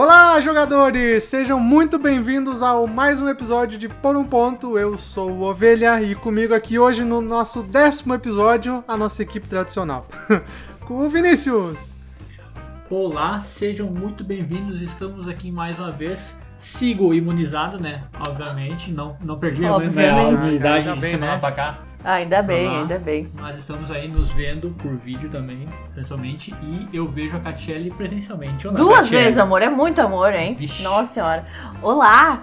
[0.00, 1.24] Olá, jogadores!
[1.24, 4.78] Sejam muito bem-vindos ao mais um episódio de Por um Ponto.
[4.78, 9.48] Eu sou o Ovelha e comigo aqui hoje no nosso décimo episódio, a nossa equipe
[9.48, 10.06] tradicional.
[10.86, 11.90] Com o Vinícius.
[12.88, 14.80] Olá, sejam muito bem-vindos.
[14.80, 16.32] Estamos aqui mais uma vez.
[16.58, 18.04] Sigo imunizado, né?
[18.24, 20.44] Obviamente, não, não perdi a minha Obviamente.
[20.44, 21.38] imunidade Ainda de bem, semana né?
[21.40, 21.87] pra cá.
[22.04, 23.30] Ah, ainda bem, ainda bem.
[23.34, 26.54] Mas estamos aí nos vendo por vídeo também, pessoalmente.
[26.62, 28.68] E eu vejo a Catiele presencialmente.
[28.68, 29.24] Olá, Duas Catiele.
[29.24, 30.54] vezes, amor, é muito amor, hein?
[30.54, 30.82] Vixe.
[30.82, 31.44] Nossa senhora.
[31.82, 32.42] Olá!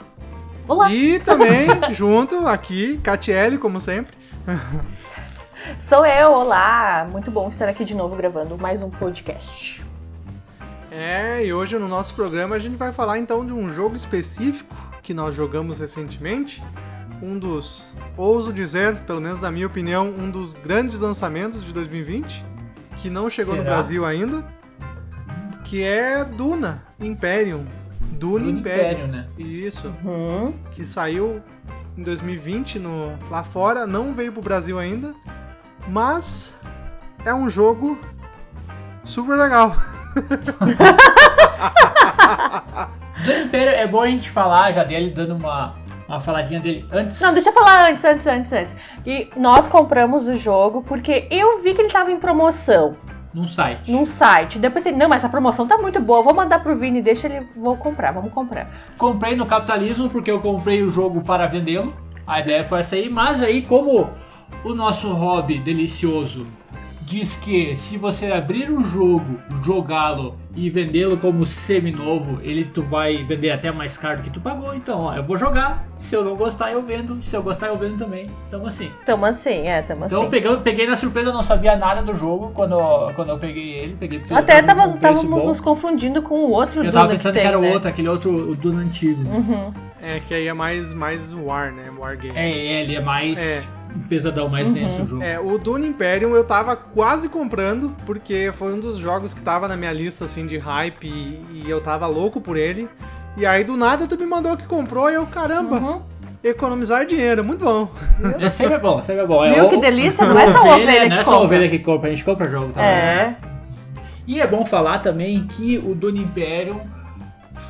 [0.67, 0.91] Olá!
[0.91, 4.17] E também, junto aqui, Catiele, como sempre.
[5.79, 7.07] Sou eu, olá!
[7.09, 9.83] Muito bom estar aqui de novo gravando mais um podcast.
[10.91, 14.75] É, e hoje no nosso programa a gente vai falar então de um jogo específico
[15.01, 16.63] que nós jogamos recentemente.
[17.21, 22.43] Um dos, ouso dizer, pelo menos na minha opinião, um dos grandes lançamentos de 2020,
[22.97, 23.73] que não chegou no Será?
[23.75, 24.45] Brasil ainda,
[25.63, 27.65] que é Duna Imperium.
[28.11, 28.89] Duna Do Imperium.
[29.05, 29.27] Império, né?
[29.37, 30.53] Isso, Uhum.
[30.71, 31.41] que saiu
[31.97, 35.13] em 2020 no, lá fora, não veio pro Brasil ainda,
[35.87, 36.53] mas
[37.25, 37.97] é um jogo
[39.03, 39.75] super legal.
[43.25, 45.75] Do Império é bom a gente falar já dele, dando uma,
[46.07, 47.19] uma faladinha dele antes.
[47.19, 48.77] Não, deixa eu falar antes, antes, antes, antes.
[49.05, 52.95] E nós compramos o jogo porque eu vi que ele tava em promoção
[53.33, 53.91] Num site.
[53.91, 54.59] num site.
[54.59, 57.45] Depois pensei, não, mas essa promoção tá muito boa, vou mandar pro Vini, deixa ele,
[57.55, 58.69] vou comprar, vamos comprar.
[58.97, 61.93] Comprei no capitalismo porque eu comprei o jogo para vendê-lo.
[62.25, 64.09] A ideia foi essa aí, mas aí como
[64.63, 66.47] o nosso hobby delicioso
[67.05, 73.23] diz que se você abrir um jogo, jogá-lo e vendê-lo como semi-novo, ele tu vai
[73.23, 74.73] vender até mais caro do que tu pagou.
[74.73, 75.85] Então, ó, eu vou jogar.
[75.99, 77.21] Se eu não gostar, eu vendo.
[77.21, 78.29] Se eu gostar, eu vendo também.
[78.47, 78.91] Então, assim.
[79.05, 80.31] Tamo assim, é, tamo Então, assim.
[80.31, 82.77] peguei, peguei na surpresa, eu não sabia nada do jogo quando,
[83.15, 83.95] quando eu peguei ele.
[83.99, 85.47] Peguei Até tava um estávamos bom.
[85.47, 87.71] nos confundindo com o outro Eu Duna tava pensando que, tem, era o né?
[87.73, 89.21] outro, aquele outro, o Duna antigo.
[89.29, 89.71] Uhum.
[90.01, 91.91] É, que aí é mais, mais War, né?
[91.97, 92.37] War Game.
[92.37, 92.49] É,
[92.81, 93.84] ele é mais É.
[94.09, 95.23] pesadão, mais denso o jogo.
[95.23, 99.67] É, o Dune Imperium eu tava quase comprando, porque foi um dos jogos que tava
[99.67, 102.87] na minha lista, assim, de hype, e, e eu tava louco por ele.
[103.37, 106.01] E aí, do nada, tu me mandou que comprou, e eu, caramba, Uhum.
[106.43, 107.89] economizar dinheiro, muito bom.
[108.39, 109.43] É sempre bom, sempre bom.
[109.43, 110.25] É Viu o- que delícia?
[110.25, 112.49] Não é só a ovelha Não que é só ovelha que compra, a gente compra
[112.49, 112.87] jogo também.
[112.89, 113.35] É.
[114.27, 116.81] E é bom falar também que o Dune Imperium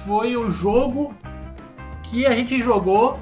[0.05, 1.13] foi o jogo
[2.03, 3.19] que a gente jogou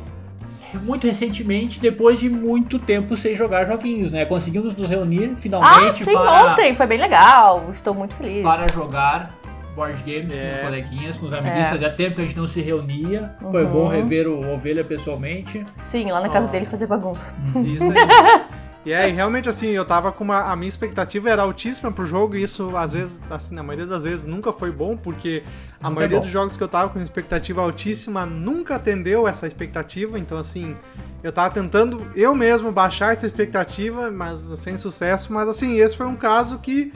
[0.78, 4.26] muito recentemente, depois de muito tempo sem jogar joguinhos, né?
[4.26, 6.74] Conseguimos nos reunir Ah, finalmente sim, para, ontem.
[6.76, 7.68] Foi bem legal.
[7.72, 8.44] Estou muito feliz.
[8.44, 9.36] para jogar
[9.76, 10.54] board games com É.
[10.54, 11.68] os coleguinhas, com os amiguinhos.
[11.68, 11.72] É.
[11.72, 13.32] Fazia tempo que a gente não se reunia.
[13.52, 13.72] Foi Uhum.
[13.72, 15.66] bom rever o Ovelha pessoalmente.
[15.74, 16.52] Sim, lá na casa Ó.
[16.52, 17.36] dele fazer bagunça.
[17.66, 17.98] Isso aí.
[18.86, 20.52] E é, e realmente assim, eu tava com uma.
[20.52, 24.04] A minha expectativa era altíssima pro jogo, e isso, às vezes, assim, na maioria das
[24.04, 25.44] vezes, nunca foi bom, porque
[25.80, 29.48] a Nunca maioria é dos jogos que eu tava com expectativa altíssima nunca atendeu essa
[29.48, 30.20] expectativa.
[30.20, 30.76] Então, assim,
[31.24, 35.32] eu tava tentando eu mesmo baixar essa expectativa, mas sem sucesso.
[35.32, 36.92] Mas assim, esse foi um caso que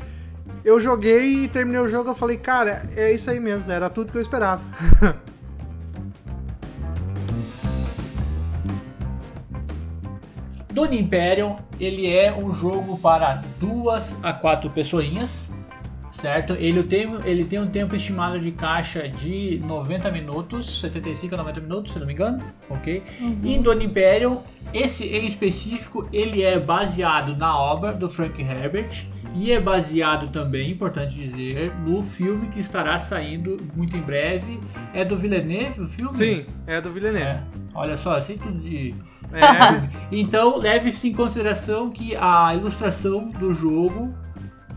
[0.66, 2.10] eu joguei e terminei o jogo.
[2.10, 4.62] Eu falei, cara, é isso aí mesmo, era tudo que eu esperava.
[10.78, 15.52] Dune Imperium, ele é um jogo para duas a quatro pessoinhas,
[16.12, 16.54] certo?
[16.54, 21.62] Ele tem, ele tem um tempo estimado de caixa de 90 minutos, 75 a 90
[21.62, 23.02] minutos, se não me engano, ok?
[23.44, 29.08] E em Dune Imperium, esse em específico, ele é baseado na obra do Frank Herbert
[29.36, 34.60] e é baseado também, importante dizer, no filme que estará saindo muito em breve.
[34.94, 36.14] É do Villeneuve o filme?
[36.14, 37.28] Sim, é do Villeneuve.
[37.28, 37.44] É.
[37.74, 38.96] Olha só, sei tudo de...
[39.32, 44.14] É, Então, leve-se em consideração que a ilustração do jogo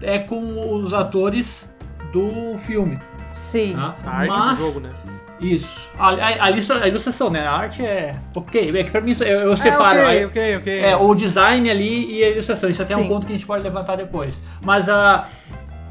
[0.03, 1.75] é com os atores
[2.13, 2.99] do filme.
[3.33, 3.75] Sim.
[3.75, 3.95] tá?
[4.05, 4.93] a arte Mas- do jogo, né?
[5.41, 5.81] Isso.
[5.99, 7.47] A, a- a ilustra- a ilustração, né?
[7.47, 8.15] A arte é.
[8.37, 9.85] Ok, é que pra mim eu, eu É, separo.
[9.99, 10.79] ok, aí- ok, ok.
[10.81, 12.69] é, o design ali e a ilustração.
[12.69, 13.09] Isso até é um Sim.
[13.09, 14.41] ponto que a gente pode levantar depois.
[14.63, 15.27] Mas a.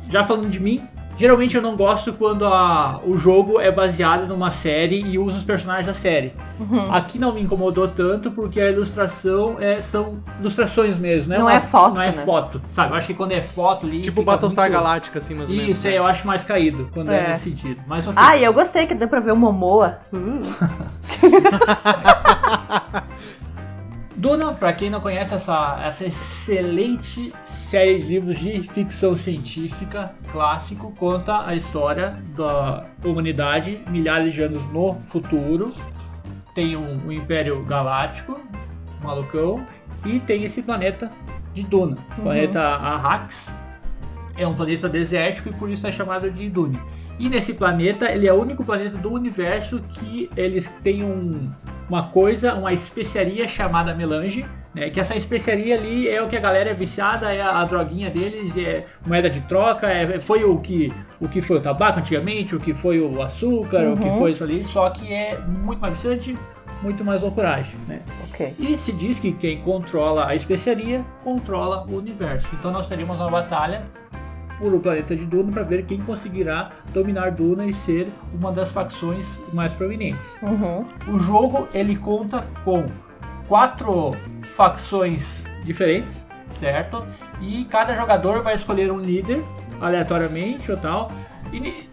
[0.07, 0.81] Já falando de mim,
[1.19, 5.43] geralmente eu não gosto quando a, o jogo é baseado numa série e usa os
[5.43, 6.33] personagens da série.
[6.59, 6.91] Uhum.
[6.93, 11.37] Aqui não me incomodou tanto porque a ilustração é, são ilustrações mesmo, né?
[11.37, 12.23] Não Uma- é foto, Não é né?
[12.25, 12.91] foto, sabe?
[12.93, 14.01] Eu acho que quando é foto ali.
[14.01, 15.77] Tipo Battlestar muito- Galactica, assim, mais ou menos.
[15.77, 17.29] Isso, é, eu acho mais caído quando é, É.
[17.29, 17.81] nesse sentido.
[17.85, 18.21] Mas ok.
[18.21, 19.99] Ah, e eu gostei que deu pra ver o Momoa.
[20.13, 20.41] Uh.
[24.19, 30.93] Duna, pra quem não conhece essa, essa excelente série de livros de ficção científica clássico,
[30.99, 35.73] conta a história da humanidade milhares de anos no futuro.
[36.53, 38.37] Tem um, um Império Galáctico,
[39.01, 39.65] malucão,
[40.05, 41.09] e tem esse planeta
[41.53, 43.55] de Duna, planeta Arrax.
[44.35, 46.77] É um planeta desértico e por isso é chamado de Dune.
[47.17, 51.49] E nesse planeta, ele é o único planeta do universo que eles têm um,
[51.89, 54.45] uma coisa, uma especiaria chamada melange,
[54.75, 54.89] né?
[54.89, 58.09] Que essa especiaria ali é o que a galera é viciada, é a, a droguinha
[58.09, 62.55] deles, é moeda de troca, é, foi o que, o que foi o tabaco antigamente,
[62.55, 64.17] o que foi o açúcar, o que Uhum.
[64.19, 66.37] foi isso ali, só que é muito mais viciante,
[66.83, 68.01] muito mais loucuragem, né?
[68.29, 68.55] Ok.
[68.59, 72.47] E se diz que quem controla a especiaria controla o universo.
[72.53, 73.81] Então nós teríamos uma batalha
[74.59, 78.69] por o planeta de Duna para ver quem conseguirá dominar Duna e ser uma das
[78.71, 80.35] facções mais prominentes.
[80.41, 80.85] Uhum.
[81.07, 82.85] O jogo ele conta com
[83.47, 86.25] quatro facções diferentes,
[86.59, 87.05] certo?
[87.41, 89.43] E cada jogador vai escolher um líder
[89.81, 91.09] aleatoriamente ou tal.
[91.53, 91.89] E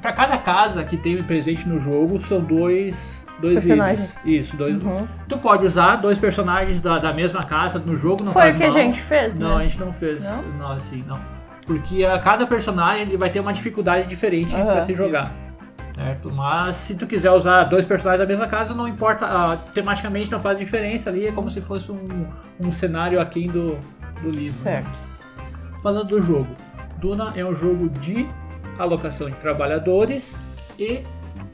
[0.00, 4.20] para cada casa que tem presente no jogo são dois dois Personagens.
[4.24, 4.46] líderes.
[4.48, 4.80] Isso, dois.
[4.82, 5.06] Uhum.
[5.28, 8.62] Tu pode usar dois personagens da, da mesma casa no jogo, não Foi o que
[8.62, 8.76] a mal.
[8.76, 9.68] gente fez, Não, a né?
[9.68, 10.22] gente não fez.
[10.24, 10.42] Não?
[10.58, 11.18] Não, assim, não.
[11.66, 14.64] Porque a cada personagem ele vai ter uma dificuldade diferente Aham.
[14.64, 15.32] pra se jogar.
[15.94, 16.32] Certo?
[16.32, 19.26] Mas se tu quiser usar dois personagens da mesma casa, não importa.
[19.26, 21.26] ah, tematicamente não faz diferença ali.
[21.26, 22.26] É como se fosse um,
[22.58, 23.78] um cenário aquém do,
[24.22, 24.58] do livro.
[24.64, 24.82] né?
[24.82, 24.98] Certo.
[25.82, 26.48] Falando do jogo.
[26.98, 28.26] Duna é um jogo de
[28.78, 30.38] alocação de trabalhadores
[30.78, 31.02] e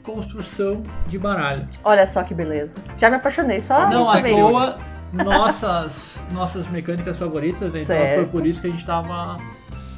[0.03, 1.67] construção de baralho.
[1.83, 2.79] Olha só que beleza.
[2.97, 4.77] Já me apaixonei só Não isso à toa,
[5.11, 7.81] nossas, nossas mecânicas favoritas, né?
[7.81, 9.37] então foi por isso que a gente tava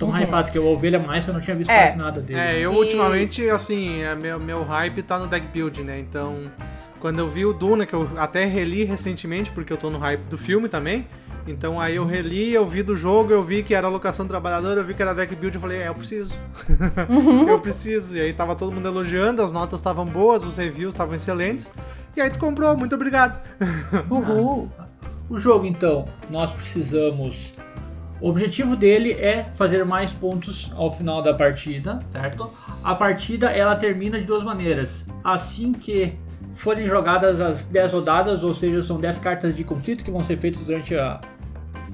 [0.01, 0.17] tão Uhum.
[0.21, 1.83] hypado, que o Ovelha Mais eu não tinha visto É.
[1.85, 2.39] quase nada dele.
[2.39, 5.99] É, eu E- ultimamente, assim, é, meu, meu hype tá no deck build, né?
[5.99, 6.51] Então,
[6.99, 10.21] quando eu vi o Duna, que eu até reli recentemente, porque eu tô no hype
[10.29, 11.07] do filme também.
[11.47, 14.83] Então aí eu reli, eu vi do jogo, eu vi que era alocação trabalhadora, eu
[14.83, 16.31] vi que era deck build, eu falei, é, eu preciso.
[17.49, 18.15] eu preciso.
[18.15, 21.71] E aí tava todo mundo elogiando, as notas estavam boas, os reviews estavam excelentes.
[22.15, 23.39] E aí tu comprou, muito obrigado.
[24.09, 24.69] Uhul.
[25.29, 27.53] O jogo, então, nós precisamos.
[28.21, 32.51] O objetivo dele é fazer mais pontos ao final da partida, certo?
[32.83, 35.07] A partida ela termina de duas maneiras.
[35.23, 36.13] Assim que
[36.53, 40.37] forem jogadas as 10 rodadas, ou seja, são 10 cartas de conflito que vão ser
[40.37, 41.19] feitas durante a,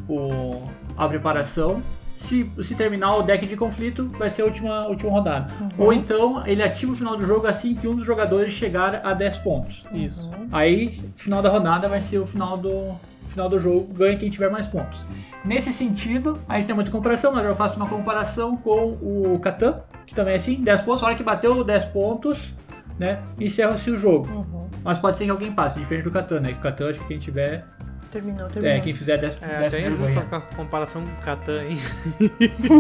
[0.10, 1.82] o- a preparação.
[2.16, 5.54] Se, se terminar o deck de conflito, vai ser a última, última rodada.
[5.78, 9.14] Ou então ele ativa o final do jogo assim que um dos jogadores chegar a
[9.14, 9.84] 10 pontos.
[9.94, 10.32] Isso.
[10.52, 12.96] Aí, final da rodada vai ser o final do,
[13.28, 15.04] final do jogo, ganha quem tiver mais pontos.
[15.44, 19.82] Nesse sentido, a gente tem muita comparação, mas eu faço uma comparação com o Catan,
[20.06, 22.54] que também é assim, 10 pontos, a hora que bateu 10 pontos,
[23.00, 24.28] né, encerra-se o jogo.
[24.28, 24.68] Uhum.
[24.84, 27.08] Mas pode ser que alguém passe, diferente do Catan, né, que o Catan, acho que
[27.08, 27.66] quem tiver,
[28.12, 28.78] Terminou, terminou.
[28.78, 30.44] é, quem fizer 10 É, 10 bem primeiros justa ganha.
[30.52, 31.80] a comparação com o Catan, hein?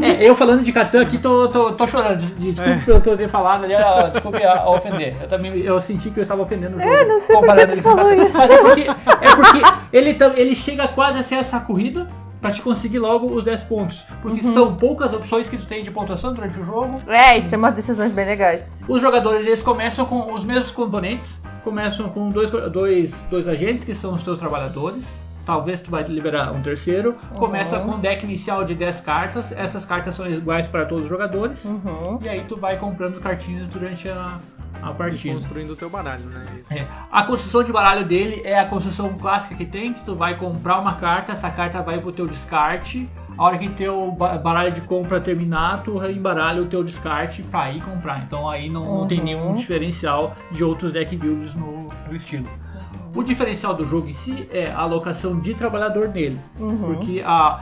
[0.03, 3.17] É, eu falando de Catan aqui, tô, tô, tô chorando, Des- desculpe pelo que eu
[3.17, 3.73] ter falado ali,
[4.11, 5.15] desculpe a, a ofender.
[5.21, 6.91] Eu também, eu senti que eu estava ofendendo o jogo.
[6.91, 8.37] É, não sei por que tu com falou isso.
[8.37, 9.61] Mas é porque, é porque
[9.93, 12.07] ele, ele chega quase a ser essa corrida
[12.41, 14.03] pra te conseguir logo os 10 pontos.
[14.21, 14.53] Porque Uhum.
[14.53, 16.97] são poucas opções que tu tem de pontuação durante o jogo.
[17.07, 18.75] É, isso é umas decisões bem legais.
[18.87, 23.93] Os jogadores eles começam com os mesmos componentes, começam com dois, dois, dois agentes que
[23.95, 25.19] são os teus trabalhadores.
[25.45, 27.15] Talvez tu vai liberar um terceiro.
[27.35, 29.53] Começa com um deck inicial de 10 cartas.
[29.53, 31.63] Essas cartas são iguais para todos os jogadores.
[31.63, 32.19] Uhum.
[32.21, 34.39] E aí tu vai comprando cartinhas durante a,
[34.81, 35.33] a E partida.
[35.35, 36.45] construindo o teu baralho, né?
[36.61, 36.73] Isso.
[36.73, 36.87] É.
[37.11, 40.79] A construção de baralho dele é a construção clássica que tem, que tu vai comprar
[40.79, 43.09] uma carta, essa carta vai pro teu descarte.
[43.37, 47.71] A hora que teu ba- baralho de compra terminar, tu embaralha o teu descarte pra
[47.71, 48.23] ir comprar.
[48.23, 49.25] Então aí não, não tem Uhum.
[49.25, 52.47] nenhum diferencial de outros deck builders no, no estilo.
[53.15, 56.39] O diferencial do jogo em si é a alocação de trabalhador nele.
[56.59, 56.77] Uhum.
[56.95, 57.59] Porque a,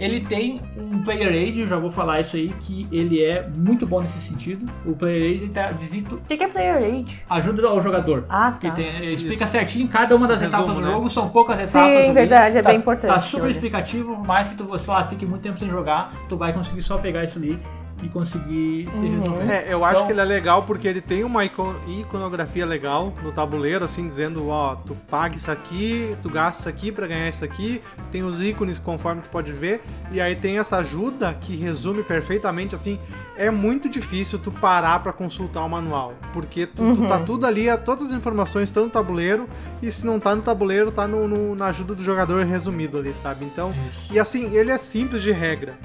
[0.00, 3.86] ele tem um player aid, eu já vou falar isso aí, que ele é muito
[3.86, 4.66] bom nesse sentido.
[4.84, 7.20] O player aid tá dizendo O que que é player age?
[7.28, 8.24] ajuda ao jogador.
[8.28, 8.74] Ah, Que tá.
[8.74, 10.92] tem, explica certinho cada uma das Resumo, etapas do né?
[10.94, 12.04] jogo, são poucas Sim, etapas.
[12.04, 12.12] ali.
[12.12, 13.50] verdade, é Tá- bem importante, Tá super olha.
[13.52, 16.98] explicativo, mais que tu sei lá, fique muito tempo sem jogar, tu vai conseguir só
[16.98, 17.58] pegar isso ali
[18.02, 19.18] e conseguir se Uhum.
[19.20, 19.50] resolver.
[19.52, 23.12] É, eu acho Então- que ele é legal porque ele tem uma ico- iconografia legal
[23.22, 27.28] no tabuleiro, assim, dizendo, ó, tu paga isso aqui, tu gasta isso aqui pra ganhar
[27.28, 27.80] isso aqui,
[28.10, 32.74] tem os ícones conforme tu pode ver, e aí tem essa ajuda que resume perfeitamente,
[32.74, 32.98] assim,
[33.36, 37.66] é muito difícil tu parar pra consultar o manual, porque tu, tu tá tudo ali,
[37.84, 39.48] todas as informações estão no tabuleiro,
[39.82, 43.12] e se não tá no tabuleiro, tá no- no- na ajuda do jogador resumido ali,
[43.14, 43.44] sabe?
[43.44, 44.12] Então, Isso.
[44.12, 45.78] e assim, ele é simples de regra.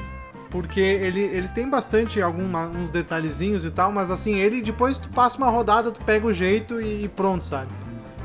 [0.50, 5.10] Porque ele, ele tem bastante alguma, uns detalhezinhos e tal, mas assim, ele depois tu
[5.10, 7.70] passa uma rodada, tu pega o jeito e, e pronto, sabe?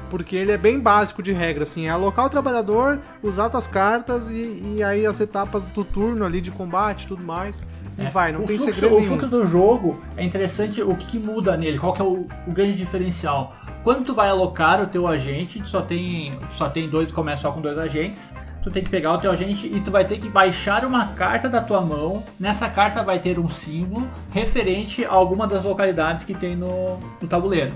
[0.09, 4.29] Porque ele é bem básico de regra, assim, é alocar o trabalhador, usar tuas cartas
[4.31, 7.61] e, e aí as etapas do turno ali de combate e tudo mais.
[7.99, 8.11] E É.
[8.11, 9.09] vai, não o tem fluxo, segredo O nenhum.
[9.19, 12.50] fluxo do jogo é interessante o que, que muda nele, qual que é o, o
[12.53, 13.55] grande diferencial.
[13.85, 17.43] Quando tu vai alocar o teu agente, tu só tem, tu só tem dois, começa
[17.43, 20.19] só com dois agentes, tu tem que pegar o teu agente e tu vai ter
[20.19, 22.23] que baixar uma carta da tua mão.
[22.38, 27.29] Nessa carta vai ter um símbolo referente a alguma das localidades que tem no, no
[27.29, 27.73] tabuleiro.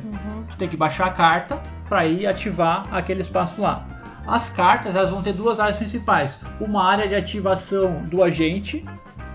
[0.50, 3.84] Tu tem que baixar a carta para ir ativar aquele espaço lá.
[4.26, 8.84] As cartas elas vão ter duas áreas principais: uma área de ativação do agente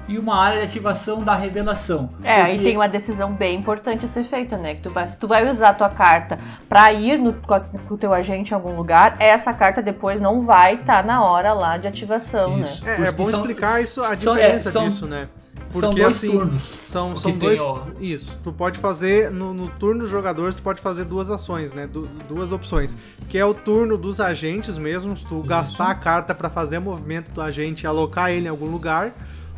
[0.09, 2.09] e uma área de ativação da revelação.
[2.23, 4.75] É, aí Porque- tem uma decisão bem importante a ser feita, né?
[4.75, 7.61] Que tu vai, se tu vai usar a tua carta pra ir no, com,
[7.93, 11.77] o teu agente em algum lugar, essa carta depois não vai estar na hora lá
[11.77, 12.83] de ativação, Isso.
[12.83, 12.97] né?
[13.05, 15.29] É, é bom são- explicar isso, a são- é, diferença são- disso, né?
[15.69, 16.61] são Porque dois assim, turnos.
[16.81, 17.61] são, são que dois.
[17.61, 17.79] tem.
[17.99, 18.39] Isso.
[18.43, 21.85] Tu pode fazer no, no turno dos jogadores, tu pode fazer duas ações, né?
[21.85, 22.97] Du- duas opções.
[23.27, 27.31] Que é o turno dos agentes mesmos, tu gastar a carta pra fazer o movimento
[27.31, 29.11] do agente e alocar ele em algum lugar.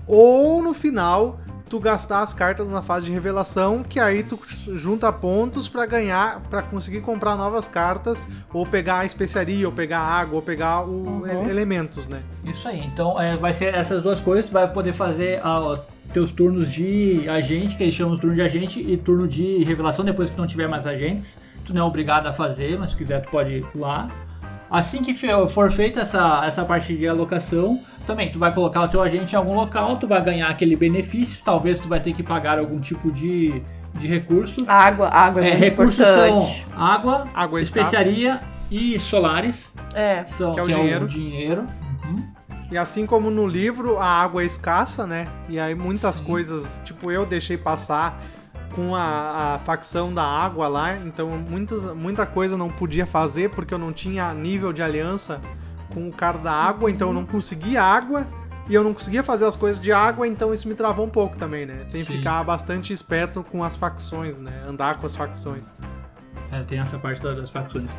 [0.08, 1.40] Ou no final,
[1.70, 4.38] tu gastar as cartas na fase de revelação, que aí tu
[4.74, 10.00] junta pontos pra ganhar, pra conseguir comprar novas cartas, ou pegar a especiaria, ou pegar
[10.00, 11.50] água, ou pegar o Uhum.
[11.50, 12.22] elementos, né?
[12.44, 12.84] Isso aí.
[12.86, 14.48] Então é, vai ser essas duas coisas.
[14.48, 15.80] Tu vai poder fazer ah,
[16.12, 20.04] teus turnos de agente, que eles chamam de turno de agente, e turno de revelação
[20.04, 21.38] depois que não tiver mais agentes.
[21.64, 24.10] Tu não é obrigado a fazer, mas se quiser tu pode pular.
[24.70, 25.14] Assim que
[25.50, 29.38] for feita essa, essa parte de alocação, também tu vai colocar o teu agente em
[29.38, 31.42] algum local, tu vai ganhar aquele benefício.
[31.44, 33.62] Talvez tu vai ter que pagar algum tipo de,
[33.98, 34.64] de recurso.
[34.68, 36.44] Água, água é, É, muito recursos importante.
[36.44, 37.86] são água, Água é escasso.
[37.96, 39.74] especiaria e solares.
[39.94, 40.24] É.
[40.26, 41.08] São, Que é o dinheiro.
[41.08, 41.62] dinheiro.
[42.06, 42.24] Uhum.
[42.72, 45.28] E assim como no livro, a água é escassa, né?
[45.50, 48.18] E aí muitas coisas, tipo, eu deixei passar
[48.74, 53.74] com a, a facção da água lá, então muitas, muita coisa não podia fazer porque
[53.74, 55.42] eu não tinha nível de aliança
[55.94, 58.26] com o cara da água, então eu não conseguia água
[58.70, 61.36] e eu não conseguia fazer as coisas de água, então isso me travou um pouco
[61.38, 61.86] também, né?
[61.92, 62.18] Tem que Sim.
[62.18, 64.64] ficar bastante esperto com as facções, né?
[64.68, 65.72] Andar com as facções.
[66.52, 67.90] É, tem essa parte da- das facções.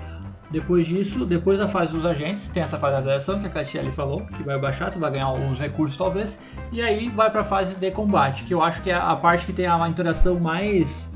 [0.51, 3.91] Depois disso, depois da fase dos agentes, tem essa fase da avaliação que a Catiele
[3.93, 6.39] falou, que vai baixar, tu vai ganhar alguns recursos talvez,
[6.71, 9.53] e aí vai pra fase de combate, que eu acho que é a parte que
[9.55, 11.11] tem a- interação mais,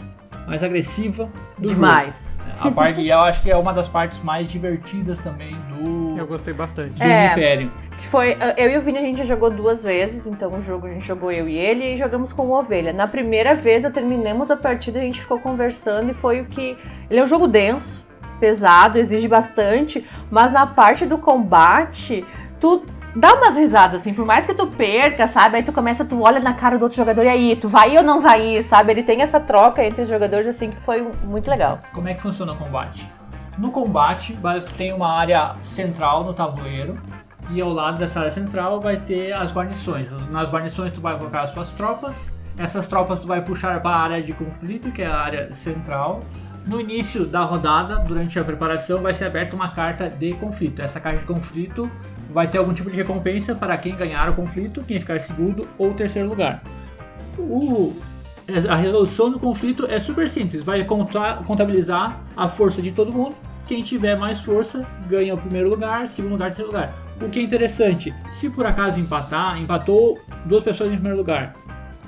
[0.47, 2.47] mais agressiva do Demais.
[2.57, 2.69] jogo.
[2.69, 6.27] A parte, e eu acho que é uma das partes mais divertidas também do, Eu
[6.27, 6.95] gostei bastante.
[6.95, 7.33] do É.
[7.33, 7.71] Império.
[7.99, 8.37] Que foi.
[8.57, 11.05] Eu e o Vini a gente já jogou duas vezes, então o jogo a gente
[11.07, 12.93] jogou eu e ele e jogamos com o Ovelha.
[12.93, 16.77] Na primeira vez, eu terminamos a partida, a gente ficou conversando e foi o que.
[17.11, 18.07] Ele é um jogo denso,
[18.39, 22.25] pesado, exige bastante, mas na parte do combate,
[22.61, 22.87] tu
[23.17, 25.57] dá umas risadas, assim, por mais que tu perca, sabe?
[25.57, 28.03] Aí tu começa, tu olha na cara do outro jogador e aí, tu vai ou
[28.03, 28.93] não vai sabe?
[28.93, 31.79] Ele tem essa troca entre os jogadores, assim, que foi muito legal.
[31.93, 33.11] Como é que funciona o combate?
[33.57, 34.37] No combate,
[34.77, 36.99] tem uma área central no tabuleiro
[37.51, 40.11] e ao lado dessa área central vai ter as guarnições.
[40.31, 42.35] Nas guarnições tu vai colocar as suas tropas.
[42.59, 46.23] Essas tropas tu vai puxar para a área de conflito, que é a área central.
[46.67, 50.83] No início da rodada, durante a preparação, vai ser aberta uma carta de conflito.
[50.83, 51.91] Essa carta de conflito
[52.37, 55.95] vai ter algum tipo de recompensa para quem ganhar o conflito, quem ficar segundo ou
[55.95, 56.63] terceiro lugar.
[57.39, 57.95] O-
[58.69, 60.63] a resolução do conflito é super simples.
[60.63, 63.35] Vai contar- contabilizar a força de todo mundo.
[63.67, 66.93] Quem tiver mais força ganha o primeiro lugar, segundo lugar, terceiro lugar.
[67.23, 71.55] O que é interessante, se por acaso empatar, empatou duas pessoas em primeiro lugar.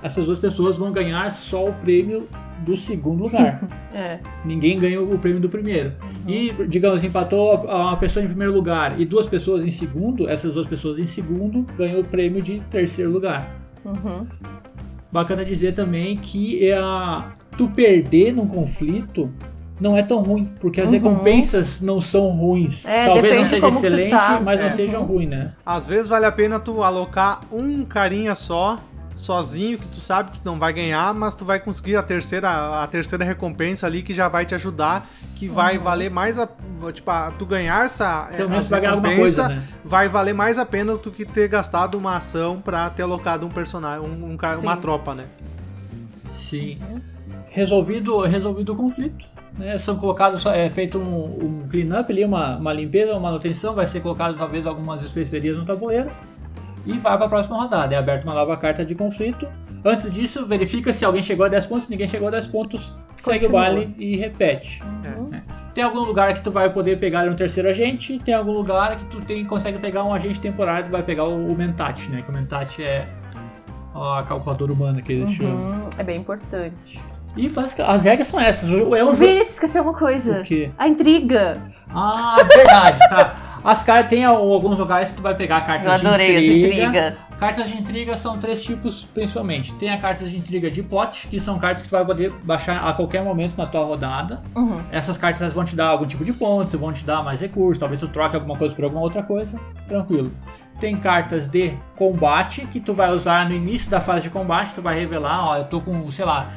[0.02, 2.28] Essas duas pessoas vão ganhar só o prêmio
[2.64, 3.60] do segundo lugar.
[3.94, 4.18] É.
[4.44, 5.92] Ninguém ganha o prêmio do primeiro.
[6.26, 10.66] E, digamos, empatou uma pessoa em primeiro lugar e duas pessoas em segundo, essas duas
[10.66, 13.56] pessoas em segundo ganham o prêmio de terceiro lugar.
[13.84, 14.26] Uhum.
[15.10, 19.32] Bacana dizer também que é a, tu perder num conflito
[19.80, 20.92] não é tão ruim, porque as Uhum.
[20.92, 22.86] recompensas não são ruins.
[22.86, 24.40] É, Talvez não seja excelente, tá.
[24.44, 24.62] mas É.
[24.64, 25.52] não sejam ruim, né?
[25.64, 28.78] Às vezes vale a pena tu alocar um carinha só,
[29.18, 32.86] sozinho, que tu sabe que não vai ganhar, mas tu vai conseguir a terceira, a
[32.86, 36.48] terceira recompensa ali que já vai te ajudar, que vai valer mais a.
[36.92, 39.62] Tipo, a- tu ganhar essa, Pelo menos vai ganhar alguma coisa, né?
[39.84, 43.50] vai valer mais a pena do que ter gastado uma ação pra ter alocado um
[43.50, 44.66] personagem, um, um ca- Sim.
[44.66, 45.24] uma tropa, né?
[46.28, 46.78] Sim.
[47.50, 49.26] Resolvido, resolvido o conflito.
[49.58, 49.76] Né?
[49.80, 54.00] São colocados, é feito um, um clean-up ali, uma, uma limpeza, uma manutenção, vai ser
[54.00, 56.10] colocado talvez algumas especiarias no tabuleiro
[56.86, 57.94] e vai para a próxima rodada.
[57.94, 59.46] É aberta uma nova carta de conflito.
[59.84, 62.94] Antes disso, verifica se alguém chegou a 10 pontos, se ninguém chegou a 10 pontos,
[63.16, 63.60] segue o Continua.
[63.60, 64.82] baile e repete.
[64.82, 65.30] Uhum.
[65.74, 69.04] Tem algum lugar que tu vai poder pegar um terceiro agente, tem algum lugar que
[69.04, 72.22] tu tem, consegue pegar um agente temporário, tu vai pegar o, o Mentat, né?
[72.22, 73.06] Que o Mentat é
[73.94, 75.54] a calculadora humana que eles chamam.
[75.54, 75.88] Uhum.
[75.96, 77.00] É bem importante.
[77.36, 78.68] E basicamente, as regras são essas.
[78.70, 79.12] É um O.
[79.12, 80.40] Vini, esqueceu uma coisa.
[80.40, 80.70] O quê?
[80.76, 81.62] A intriga.
[81.88, 83.47] Ah, verdade, tá.
[83.70, 86.86] As cartas tem al- alguns lugares que tu vai pegar cartas Eu adorei de intriga.
[86.86, 87.16] intriga.
[87.38, 89.74] Cartas de intriga são três tipos, principalmente.
[89.74, 92.78] Tem a carta de intriga de plot, que são cartas que tu vai poder baixar
[92.88, 94.40] a qualquer momento na tua rodada.
[94.56, 94.80] Uhum.
[94.90, 98.00] Essas cartas vão te dar algum tipo de ponto, vão te dar mais recursos, talvez
[98.00, 100.32] tu troque alguma coisa por alguma outra coisa, tranquilo.
[100.80, 104.72] Tem cartas de combate que tu vai usar no início da fase de combate.
[104.74, 106.48] Tu vai revelar, ó, eu tô com, sei lá,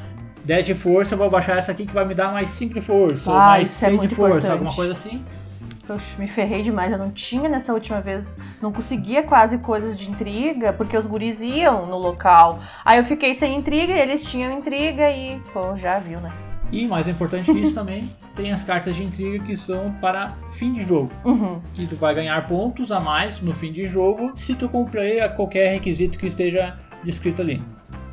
[0.45, 2.81] 10 de força, eu vou baixar essa aqui que vai me dar mais 5 de
[2.81, 4.51] força, ou Ah, mais isso é 6 de força, importante.
[4.51, 5.23] alguma coisa assim.
[5.91, 6.89] Poxa, me ferrei demais.
[6.89, 11.41] Eu não tinha nessa última vez, não conseguia quase coisas de intriga, porque os guris
[11.41, 12.59] iam no local.
[12.85, 16.31] Aí eu fiquei sem intriga, eles tinham intriga e, pô, já viu, né?
[16.71, 20.71] E mais importante que isso também, tem as cartas de intriga que são para fim
[20.71, 21.11] de jogo.
[21.25, 21.59] Uhum.
[21.73, 25.27] Que tu vai ganhar pontos a mais no fim de jogo se tu cumprir a
[25.27, 27.61] qualquer requisito que esteja descrito ali.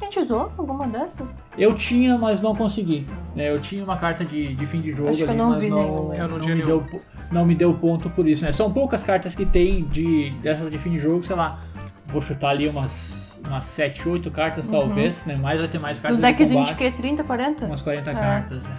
[0.01, 1.43] A gente usou alguma dessas?
[1.57, 3.07] Eu tinha, mas não consegui.
[3.37, 3.51] né?
[3.51, 5.63] Eu tinha uma carta de, de fim de jogo Acho que eu ali, não mas
[5.63, 6.15] vi não, nenhuma.
[6.17, 6.79] Eu não não tinha me nenhum.
[6.79, 8.45] deu, não me deu ponto por isso.
[8.45, 8.53] Né?
[8.53, 11.61] São poucas cartas que tem de, dessas de fim de jogo, sei lá.
[12.07, 15.37] Vou chutar ali umas, umas 7, 8 cartas talvez, né?
[15.41, 16.91] Mas vai ter mais No cartas de deckzinho de combate.
[16.93, 16.97] que?
[17.03, 17.67] 30, 40?
[17.67, 18.15] Umas 40 É.
[18.15, 18.77] cartas, né?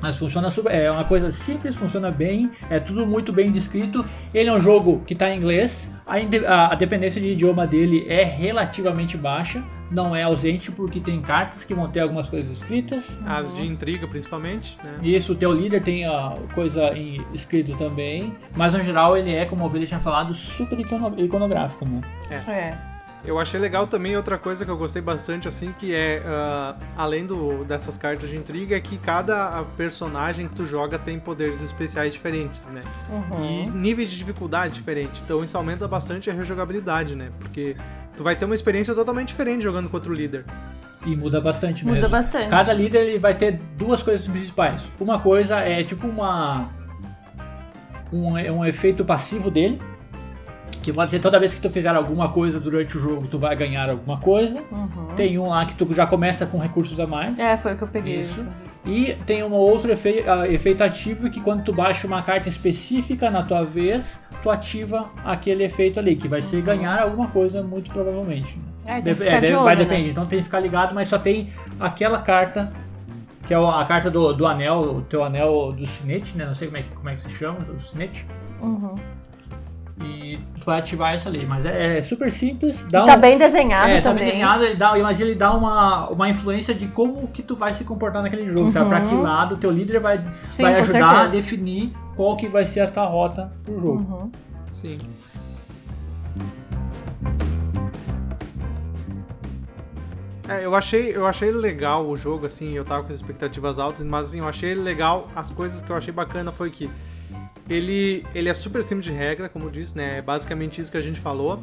[0.00, 0.72] Mas funciona super.
[0.74, 4.04] É uma coisa simples, funciona bem, é tudo muito bem descrito.
[4.34, 8.04] Ele é um jogo que está em inglês, a, a- a dependência de idioma dele
[8.08, 13.18] é relativamente baixa, não é ausente porque tem cartas que vão ter algumas coisas escritas.
[13.24, 14.98] As de intriga, principalmente, né?
[15.02, 19.44] Isso, o teu líder tem a coisa em escrito também, mas no geral ele é,
[19.46, 22.00] como o Ovelha tinha falado, super icono- iconográfico, né?
[22.30, 22.38] É.
[23.26, 27.24] Eu achei legal também outra coisa que eu gostei bastante, assim, que é, ah, além
[27.24, 32.12] do, dessas cartas de intriga, é que cada personagem que tu joga tem poderes especiais
[32.12, 32.82] diferentes, né?
[33.08, 33.44] Uhum.
[33.44, 35.22] E níveis de dificuldade diferentes.
[35.24, 37.30] Então isso aumenta bastante a rejogabilidade, né?
[37.38, 37.76] Porque
[38.14, 40.44] tu vai ter uma experiência totalmente diferente jogando contra o líder.
[41.06, 42.10] E muda bastante Muda mesmo.
[42.10, 42.48] bastante.
[42.48, 44.82] Cada líder ele vai ter duas coisas principais.
[44.98, 46.70] Uma coisa é tipo uma
[48.12, 49.80] um, um efeito passivo dele,
[50.84, 53.54] que pode ser toda vez que tu fizer alguma coisa durante o jogo, tu vai
[53.56, 54.62] ganhar alguma coisa.
[54.70, 55.14] Uhum.
[55.16, 57.38] Tem um lá que tu já começa com recursos a mais.
[57.38, 58.20] É, foi o que eu peguei.
[58.20, 58.44] Isso.
[58.84, 63.30] E tem um outro efe- ah, efeito ativo que quando tu baixa uma carta específica
[63.30, 67.90] na tua vez, tu ativa aquele efeito ali, que vai ser ganhar alguma coisa muito
[67.90, 68.58] provavelmente.
[68.84, 69.84] É, ficar é, de deve- olho, vai né?
[69.84, 70.10] depender.
[70.10, 72.70] Então tem que ficar ligado, mas só tem aquela carta,
[73.46, 76.44] que é a carta do, do anel, o teu anel do sinete, né?
[76.44, 78.26] Não sei como é, que- como é que se chama, do sinete.
[78.60, 78.94] Uhum.
[80.00, 81.46] E tu vai ativar isso ali.
[81.46, 82.84] Mas é, é super simples.
[82.90, 84.24] Dá E tá um- bem desenhado é, tá também.
[84.24, 87.72] bem desenhado, ele dá, mas ele dá uma, uma influência de como que tu vai
[87.72, 88.88] se comportar naquele jogo, sabe?
[88.88, 90.24] Pra que lado o teu líder vai, Uhum.
[90.52, 91.28] Sim, vai ajudar a certeza.
[91.28, 94.02] definir qual que vai ser a tua rota pro jogo.
[94.02, 94.32] Uhum.
[94.70, 94.98] Sim.
[100.48, 104.04] É, eu achei, eu achei legal o jogo, assim, eu tava com as expectativas altas,
[104.04, 105.28] mas assim, eu achei legal.
[105.34, 106.90] As coisas que eu achei bacana foi que
[107.68, 110.18] ele, ele é super simples de regra, como eu disse, né?
[110.18, 111.62] É basicamente isso que a gente falou.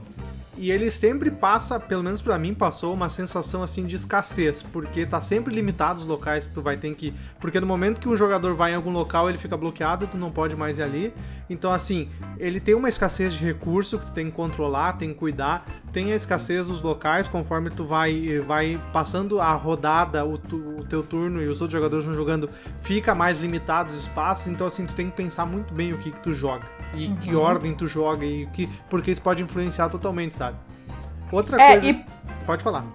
[0.57, 5.05] E ele sempre passa, pelo menos pra mim, passou uma sensação assim de escassez, porque
[5.05, 7.13] tá sempre limitado os locais que tu vai ter que.
[7.39, 10.29] Porque no momento que um jogador vai em algum local, ele fica bloqueado, tu não
[10.29, 11.13] pode mais ir ali.
[11.49, 15.15] Então, assim, ele tem uma escassez de recurso que tu tem que controlar, tem que
[15.15, 15.65] cuidar.
[15.93, 20.83] Tem a escassez dos locais, conforme tu vai, vai passando a rodada, o, tu- o
[20.83, 22.49] teu turno e os outros jogadores vão jogando,
[22.81, 24.47] fica mais limitado os espaços.
[24.47, 26.65] Então, assim, tu tem que pensar muito bem o que, que tu joga.
[26.93, 30.57] E que ordem tu joga, e que, porque isso pode influenciar totalmente, sabe?
[31.31, 31.87] Outra É, coisa.
[31.87, 32.05] e
[32.45, 32.85] Pode falar.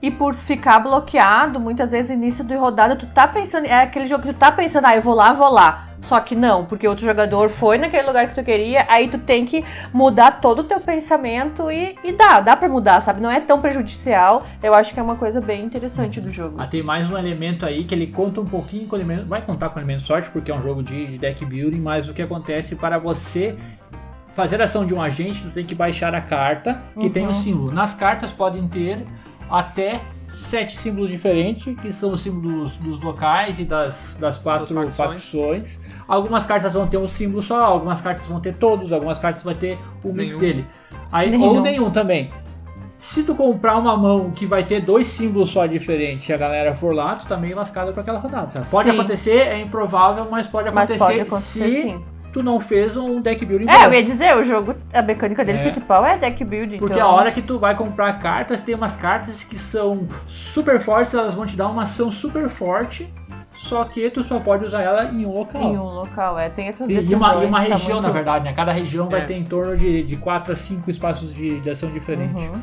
[0.00, 4.22] E por ficar bloqueado, muitas vezes início de rodada, tu tá pensando, é aquele jogo
[4.22, 5.87] que tu tá pensando, ah, eu vou lá, vou lá.
[6.00, 9.44] Só que não, porque outro jogador foi naquele lugar que tu queria, aí tu tem
[9.44, 13.20] que mudar todo o teu pensamento e, e dá, dá pra mudar, sabe?
[13.20, 14.46] Não é tão prejudicial.
[14.62, 16.56] Eu acho que é uma coisa bem interessante do jogo.
[16.58, 19.26] Ah, tem mais um elemento aí que ele conta um pouquinho com elemento.
[19.26, 22.08] Vai contar com elemento de sorte, porque é um jogo de, de deck building, mas
[22.08, 23.56] o que acontece para você
[24.34, 27.34] fazer a ação de um agente, tu tem que baixar a carta que tem o
[27.34, 27.72] símbolo.
[27.72, 29.04] Nas cartas podem ter
[29.50, 34.96] até sete símbolos diferentes, que são os símbolos dos locais e das, das quatro Das
[34.96, 34.96] facções.
[35.22, 35.78] facções.
[36.06, 39.54] Algumas cartas vão ter um símbolo só, algumas cartas vão ter todos, algumas cartas vai
[39.54, 40.40] ter o mix Nenhum.
[40.40, 40.66] dele.
[41.10, 41.44] Aí, Nenhum.
[41.44, 42.30] Ou nenhum também.
[42.98, 46.74] Se tu comprar uma mão que vai ter dois símbolos só diferentes e a galera
[46.74, 48.50] for lá, tu tá meio lascado pra aquela rodada.
[48.50, 48.68] sabe?
[48.68, 48.98] Pode Sim.
[48.98, 52.04] acontecer, é improvável, mas pode Mas acontecer, pode acontecer se sim.
[52.32, 53.84] Tu não fez um deck building É, bom.
[53.84, 55.62] eu ia dizer, o jogo, a mecânica dele É.
[55.62, 56.78] principal é deck building.
[56.78, 57.08] Porque então...
[57.08, 61.34] a hora que tu vai comprar cartas, tem umas cartas que são super fortes, elas
[61.34, 63.12] vão te dar uma ação super forte,
[63.52, 65.60] só que tu só pode usar ela em um local.
[65.62, 67.10] Em um local, é, tem essas decisões.
[67.20, 68.52] E uma, e uma tá região, muito- na verdade, né?
[68.52, 69.24] Cada região vai É.
[69.24, 72.44] ter em torno de, de 4 a 5 espaços de, de ação diferentes.
[72.44, 72.60] Uhum.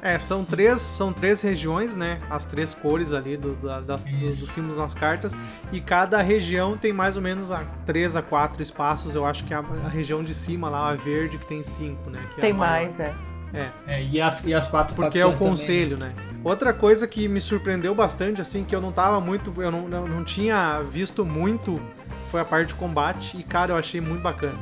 [0.00, 2.20] É, são três, são três regiões, né?
[2.30, 5.34] As três cores ali do, da- das- do- dos símbolos nas cartas.
[5.72, 9.14] E cada região tem mais ou menos a, três a quatro espaços.
[9.16, 12.20] Eu acho que a, a região de cima lá, a verde, que tem cinco, né?
[12.32, 12.70] que é Tem a maior.
[12.72, 13.12] mais, é.
[13.52, 15.50] É, É, e, as, e as quatro porque é o facções também.
[15.56, 16.12] conselho, né?
[16.44, 19.52] Outra coisa que me surpreendeu bastante, assim, que eu não tava muito.
[19.60, 21.80] Eu não, não, não tinha visto muito,
[22.28, 23.36] foi a parte de combate.
[23.36, 24.58] E, cara, eu achei muito bacana.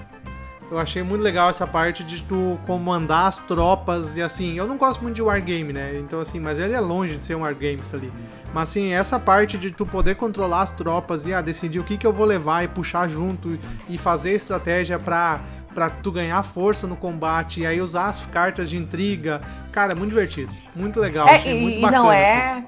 [0.68, 4.76] Eu achei muito legal essa parte de tu comandar as tropas e assim, eu não
[4.76, 5.96] gosto muito de wargame, né?
[5.98, 8.12] Então assim, mas ele é longe de ser um wargame isso ali.
[8.52, 11.96] Mas assim, essa parte de tu poder controlar as tropas e ah, decidir o que,
[11.96, 13.56] que eu vou levar e puxar junto
[13.88, 15.40] e fazer estratégia pra,
[15.72, 19.40] pra tu ganhar força no combate e aí usar as cartas de intriga.
[19.70, 20.52] Cara, é muito divertido.
[20.74, 22.02] Muito legal, É, achei e, muito e bacana.
[22.02, 22.66] não assim.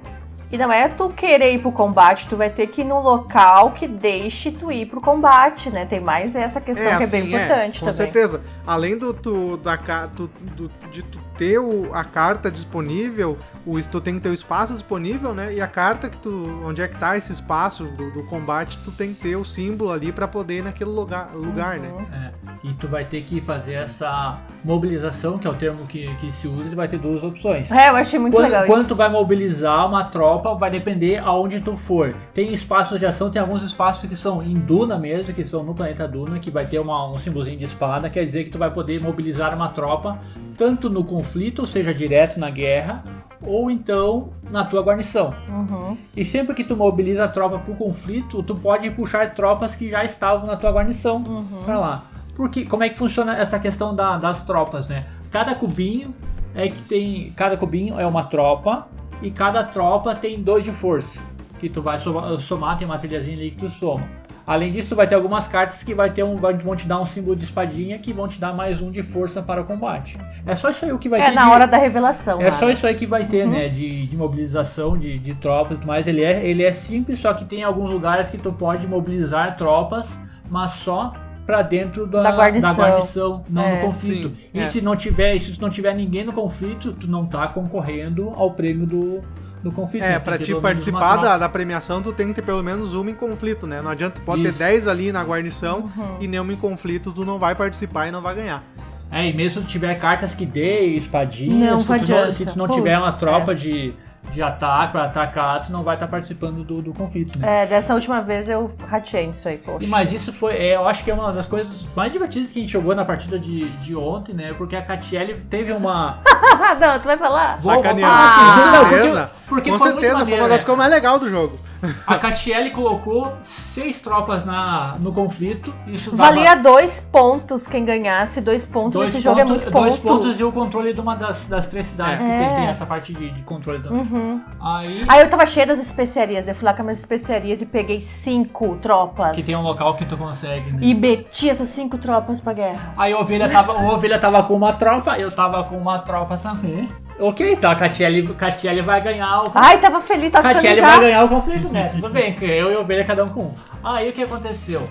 [0.51, 0.55] É.
[0.55, 3.73] E não é tu querer ir pro combate, tu vai ter que ir num local
[3.73, 5.85] que deixe tu ir pro combate, né?
[5.85, 7.93] Tem mais essa questão que é bem assim, importante com também.
[7.93, 8.43] certeza.
[8.67, 14.01] Além do, tu, da, do- do- de tu ter o- a carta disponível, o, tu
[14.01, 15.55] tem que ter o espaço disponível, né?
[15.55, 16.61] E a carta que tu.
[16.65, 19.91] Onde é que tá esse espaço do, do combate, tu tem que ter o símbolo
[19.93, 21.89] ali pra poder ir naquele lugar, lugar né?
[21.89, 22.03] Uhum.
[22.13, 22.33] É,
[22.65, 26.47] e tu vai ter que fazer essa mobilização, que é o termo que, que se
[26.49, 27.71] usa, e vai ter duas opções.
[27.71, 28.89] É, eu achei muito Quando, legal quando isso.
[28.89, 32.15] tu vai mobilizar uma tropa, vai depender aonde tu for.
[32.35, 35.75] Tem espaços de ação, tem alguns espaços que são em Duna mesmo, que são no
[35.75, 38.71] planeta Duna, que vai ter uma- um símbolozinho de espada, quer dizer que tu vai
[38.71, 40.19] poder mobilizar uma tropa
[40.57, 41.28] tanto no conflito,
[41.61, 43.03] ou seja, direto na guerra,
[43.43, 45.35] ou então na tua guarnição.
[45.49, 45.97] Uhum.
[46.17, 50.05] E sempre que tu mobiliza a tropa pro conflito, tu pode puxar tropas que já
[50.05, 51.63] estavam na tua guarnição Uhum.
[51.65, 52.05] pra lá.
[52.35, 55.07] Porque como é que funciona essa questão da- das tropas, né?
[55.31, 56.15] Cada cubinho
[56.55, 58.87] é que tem, cada cubinho é uma tropa
[59.23, 61.21] e cada tropa tem dois de força,
[61.59, 64.07] que tu vai soma- somar, tem uma trilhazinha ali que tu soma.
[64.49, 67.05] Além disso, tu vai ter algumas cartas que vai ter um, vão te dar um
[67.05, 70.17] símbolo de espadinha que vão te dar mais um de força para o combate.
[70.47, 72.41] É só isso aí o que vai É ter na de- hora da revelação.
[72.41, 72.57] é nada.
[72.57, 73.53] só isso aí que vai ter, Uhum.
[73.53, 73.69] né?
[73.69, 76.09] De, de mobilização de, de tropas e tudo mais.
[76.09, 80.19] Ele é, ele é simples, só que tem alguns lugares que tu pode mobilizar tropas,
[80.49, 81.13] mas só
[81.45, 82.75] pra dentro da, Da guarnição.
[82.75, 83.75] guarnição, não É.
[83.83, 84.29] no conflito.
[84.31, 84.67] Sim, e é.
[84.67, 88.51] se não tiver, se tu não tiver ninguém no conflito, tu não tá concorrendo ao
[88.53, 89.23] prêmio do,
[89.63, 90.03] do conflito.
[90.05, 90.19] É, né?
[90.19, 93.15] pra te ter participar da, da premiação, tu tem que ter pelo menos uma em
[93.15, 93.81] conflito, né?
[93.83, 94.59] Não adianta, tu pode ter Isso.
[94.59, 96.17] 10 ali na guarnição Uhum.
[96.21, 98.63] e nenhuma em conflito, tu não vai participar e não vai ganhar.
[99.11, 102.47] É, e mesmo se tu tiver cartas que dê espadinha, Não se, tu não, se
[102.47, 103.13] tu não Putz, tiver uma é.
[103.13, 103.95] tropa de,
[104.31, 107.63] de ataque pra atacar, tu não vai estar participando do, do conflito, né?
[107.63, 109.87] É, dessa última vez eu ratei isso aí, poxa.
[109.89, 112.63] Mas isso foi, é, eu acho que é uma das coisas mais divertidas que a
[112.63, 114.55] gente jogou na partida de, de ontem, né?
[114.57, 116.19] Porque a Catiele teve uma.
[116.27, 117.59] Ah, não, tu vai falar?
[117.61, 118.13] Vou- vou Sacaneando.
[118.13, 119.31] falar assim, com não, porque- certeza.
[119.49, 120.67] porque com foi certeza, foi maneiro, uma das né?
[120.67, 121.59] coisas mais legais do jogo.
[122.07, 125.73] A Catiele colocou seis tropas na, no conflito.
[125.87, 128.41] Isso dava Valia dois pontos quem ganhasse.
[128.41, 129.85] Dois pontos dois nesse jogo é pontos- muito ponto.
[129.89, 132.39] Dois pontos e o controle de uma das, das três cidades que É.
[132.39, 134.01] tem, tem essa parte de, de controle também.
[134.01, 134.18] Uhum.
[134.61, 135.05] Aí.
[135.09, 138.01] Aí eu tava cheia das especiarias, eu fui lá com as minhas especiarias e peguei
[138.01, 139.35] cinco tropas.
[139.35, 140.79] Que tem um local que tu consegue, né?
[140.81, 142.95] E meti essas cinco tropas pra guerra.
[142.97, 146.37] Aí a ovelha tava, a ovelha tava com uma tropa, eu tava com uma tropa
[146.37, 146.89] também.
[147.21, 151.25] Ok, então a Catiele, Catiele vai ganhar o Ai, tava feliz, tava Catiele vai ganhar
[151.25, 151.89] o conflito, né?
[151.89, 153.55] Tudo bem, que eu e a ovelha cada um com um.
[153.83, 154.89] Aí o que aconteceu?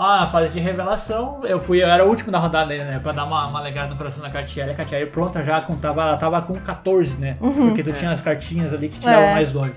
[0.00, 2.98] Ah, a fase de revelação, eu fui, eu era o último da rodada ainda, né?
[3.00, 4.70] Pra dar uma, uma alegrada no coração da Catiele.
[4.70, 7.36] A Catiele pronta já, com, tava, ela tava com 14, né?
[7.40, 9.34] Porque tu tinha as cartinhas ali que te davam É.
[9.34, 9.72] mais dois.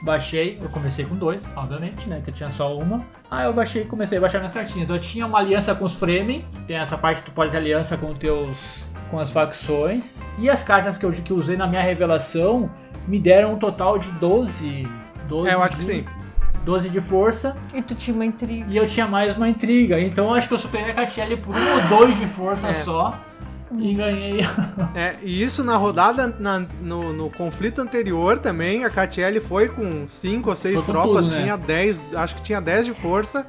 [0.00, 2.20] Baixei, eu comecei com dois, obviamente, né?
[2.22, 3.04] Que eu tinha só uma.
[3.30, 4.84] Aí eu baixei comecei a baixar minhas cartinhas.
[4.84, 7.56] Então eu tinha uma aliança com os Fremen, tem essa parte que tu pode ter
[7.58, 8.84] aliança com teus.
[9.10, 10.14] com as facções.
[10.38, 12.70] E as cartas que eu que usei na minha revelação
[13.06, 14.88] me deram um total de 12.
[15.28, 16.04] 12 É, eu acho que de- sim.
[16.64, 18.64] 12 de força E tu tinha uma intriga.
[18.68, 20.00] e eu tinha mais uma intriga.
[20.00, 22.74] Então eu acho que eu superei a Catiele por um ou dois de força É.
[22.74, 23.18] só.
[23.78, 24.40] E ganhei.
[24.94, 30.06] É, e isso na rodada, na- no, no conflito anterior também, a Catiele foi com
[30.06, 31.42] 5 ou 6 Foi com tropas, tudo, né?
[31.42, 33.46] tinha 10, acho que tinha 10 de força.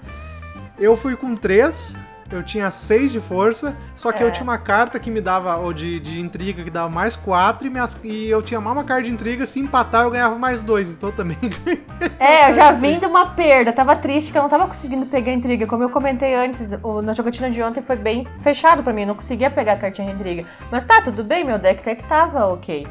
[0.79, 1.95] Eu fui com 3,
[2.33, 4.25] eu tinha 6 de força, só que É.
[4.25, 7.67] eu tinha uma carta que me dava, ou de, de intriga, que dava mais 4,
[7.67, 10.61] e, minhas- e eu tinha mais uma carta de intriga, se empatar eu ganhava mais
[10.61, 11.37] 2, então eu também.
[12.19, 15.31] É, eu já vim de uma perda, tava triste que eu não tava conseguindo pegar
[15.31, 15.65] a intriga.
[15.67, 19.07] Como eu comentei antes, o, na jogatina de ontem foi bem fechado pra mim, eu
[19.07, 20.45] não conseguia pegar a cartinha de intriga.
[20.71, 22.87] Mas tá, tudo bem, meu deck até que tava ok.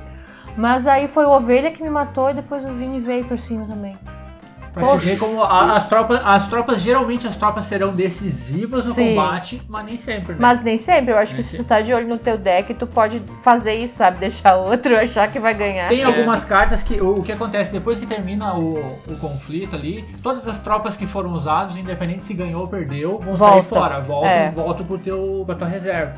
[0.57, 3.67] Mas aí foi o Ovelha que me matou e depois o Vini veio por cima
[3.67, 3.99] também.
[4.73, 5.01] Pra Poxa.
[5.01, 9.11] te ver como a- as tropas, as tropas, geralmente as tropas serão decisivas no Sim.
[9.15, 10.39] combate, mas nem sempre, né?
[10.41, 12.73] Mas nem sempre, eu acho que Nem se tu tá de olho no teu deck,
[12.75, 14.19] tu pode fazer isso, sabe?
[14.19, 15.89] Deixar outro, achar que vai ganhar.
[15.89, 16.05] Tem É.
[16.05, 20.49] algumas cartas que o, o que acontece depois que termina o, o conflito ali, todas
[20.49, 23.69] as tropas que foram usadas, independente se ganhou ou perdeu, vão sair Volta.
[23.69, 24.51] fora, voltam, É.
[24.51, 26.15] voltam pro teu, pra tua reserva.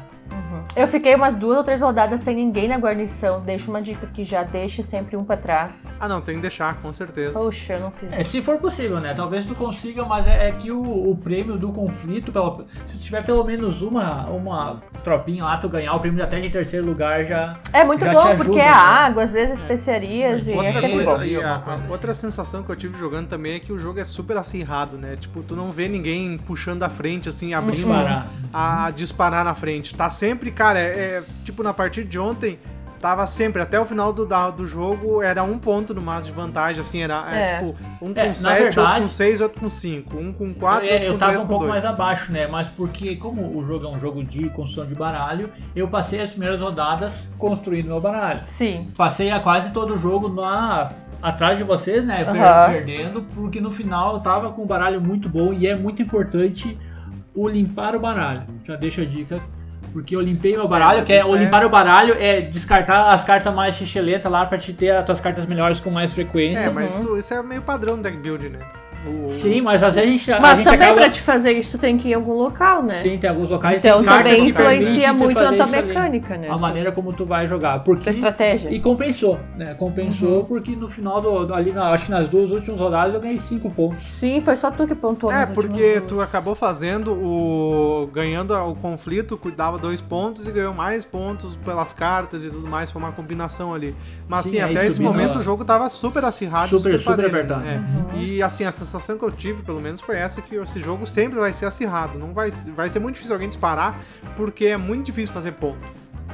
[0.76, 3.40] Eu fiquei umas duas ou três rodadas sem ninguém na guarnição.
[3.40, 5.92] Deixa uma dica que já deixe sempre um pra trás.
[6.00, 7.32] Ah, não, tem que deixar, com certeza.
[7.38, 9.14] Poxa, eu não fiz É, se for possível, né?
[9.14, 13.24] Talvez tu consiga, mas é, é que o, o prêmio do conflito, pela- se tiver
[13.24, 17.56] pelo menos uma, uma tropinha lá, tu ganhar o prêmio até de terceiro lugar já.
[17.72, 18.68] É muito Já te bom, ajuda, porque é né?
[18.70, 21.24] água, às vezes especiarias, e é Outra sempre coisa, bom.
[21.24, 21.90] e a- a assim.
[21.92, 25.14] outra sensação que eu tive jogando também é que o jogo é super acirrado, né?
[25.16, 28.26] Tipo, tu não vê ninguém puxando a frente, assim, abrindo Disparar.
[28.52, 29.94] a disparar na frente.
[29.94, 30.84] Tá sempre, cara, é,
[31.18, 32.58] é, tipo, na partida de ontem,
[33.00, 36.40] tava sempre, até o final do, da- do jogo, era um ponto no máximo de
[36.40, 37.58] vantagem, assim, era é, É.
[37.58, 40.54] tipo, um É, com na 7, outro verdade- com 6, outro com 5, um com
[40.54, 41.70] 4, eu, outro eu com tava 3, um pouco 2.
[41.70, 42.46] mais abaixo, né?
[42.46, 46.30] Mas porque, como o jogo é um jogo de construção de baralho, eu passei as
[46.30, 48.40] primeiras rodadas construindo meu baralho.
[48.44, 48.88] Sim.
[48.96, 50.90] Passei a quase todo o jogo na
[51.22, 52.22] atrás de vocês, né?
[52.22, 52.70] Aham.
[52.72, 56.78] Perdendo, porque no final eu tava com um baralho muito bom e é muito importante
[57.34, 58.42] o limpar o baralho.
[58.64, 59.42] Já deixo a dica.
[59.94, 63.22] Porque eu limpei meu baralho, mas que é, é- limpar o baralho é descartar as
[63.22, 66.66] cartas mais xixeleta lá pra te ter as tuas cartas melhores com mais frequência.
[66.66, 68.58] É, mas isso, isso é meio padrão do deck build, né?
[69.06, 71.00] O- Sim, mas às vezes a gente, a Mas gente também acaba...
[71.00, 72.94] pra te fazer isso tem que ir em algum local, né?
[73.02, 76.48] Sim, tem alguns locais Então também influencia muito na tua mecânica, né?
[76.48, 77.80] A maneira como tu vai jogar.
[77.84, 78.70] Porque estratégia.
[78.70, 79.74] E compensou, né?
[79.74, 80.44] Compensou Uhum.
[80.44, 83.68] porque no final do, ali, na- acho que nas duas últimas rodadas eu ganhei 5
[83.70, 84.02] pontos.
[84.04, 88.08] Sim, foi só tu que pontuou É, porque tu acabou fazendo o.
[88.12, 92.90] ganhando o conflito, cuidava dois pontos e ganhou mais pontos pelas cartas e tudo mais,
[92.90, 93.94] foi uma combinação ali.
[94.28, 97.16] Mas Sim, assim, até esse momento a- o jogo tava super acirrado, Super, super, super
[97.16, 97.68] parelho, apertado.
[97.68, 97.74] é.
[97.76, 98.20] Uhum.
[98.20, 101.38] E assim, a sensação que eu tive, pelo menos, foi essa que esse jogo sempre
[101.38, 102.18] vai ser acirrado.
[102.18, 103.98] Não vai, vai ser muito difícil alguém disparar,
[104.36, 105.78] porque é muito difícil fazer ponto.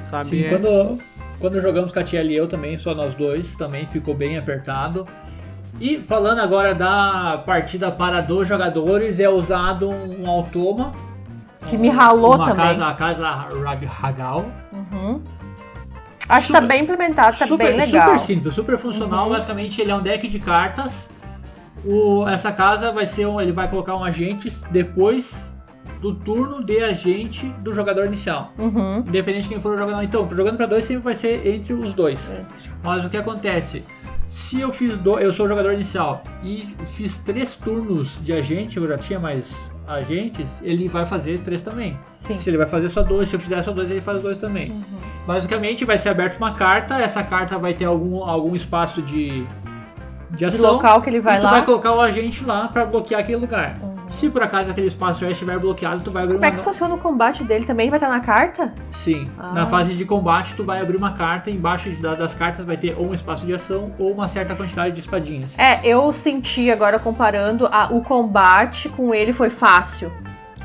[0.05, 0.31] Sabe?
[0.31, 0.99] Sim, É- quando,
[1.39, 5.07] quando jogamos Catiel e eu também, só nós dois, também ficou bem apertado.
[5.81, 10.93] E falando agora da partida para dois jogadores, é usado um, um automa.
[11.67, 12.67] Que me ralou uma também.
[12.67, 14.47] Casa, a casa Rag- Hagal.
[14.73, 15.23] Uhum.
[16.29, 18.07] Acho que tá Super- bem implementado, tá super, bem legal.
[18.09, 19.25] super simples, super funcional.
[19.27, 19.33] Uhum.
[19.33, 21.09] Basicamente, ele é um deck de cartas.
[21.85, 25.55] O, essa casa vai ser um, ele vai colocar um agente depois
[26.01, 28.53] do turno de agente do jogador inicial.
[28.59, 28.99] Uhum.
[28.99, 30.03] Independente de quem for o jogador.
[30.03, 32.35] Então, jogando para dois sempre vai ser entre os dois.
[32.83, 33.85] Mas o que acontece?
[34.29, 38.77] Se eu fiz do, eu sou o jogador inicial e fiz três turnos de agente,
[38.77, 41.99] eu já tinha mais agentes, ele vai fazer três também.
[42.13, 42.37] Sim.
[42.37, 44.71] Se ele vai fazer só dois, se eu fizer só dois, ele faz dois também.
[44.71, 44.85] Uhum.
[45.27, 49.45] Basicamente vai ser aberta uma carta, essa carta vai ter algum, algum espaço de,
[50.33, 50.73] de ação.
[50.73, 51.51] local que ele vai e tu lá.
[51.51, 53.77] vai colocar o agente lá pra bloquear aquele lugar.
[53.83, 53.91] Uhum.
[54.09, 56.63] Se por acaso aquele espaço já estiver bloqueado, tu vai abrir Como é uma que
[56.63, 57.89] funciona o combate dele também?
[57.91, 58.73] Vai estar na carta?
[58.91, 59.31] Sim.
[59.39, 59.53] Ah.
[59.55, 62.97] Na fase de combate, tu vai abrir uma carta, embaixo da- das cartas vai ter
[62.99, 65.57] ou um espaço de ação ou uma certa quantidade de espadinhas.
[65.57, 70.11] É, eu senti agora comparando a- o combate com ele foi fácil.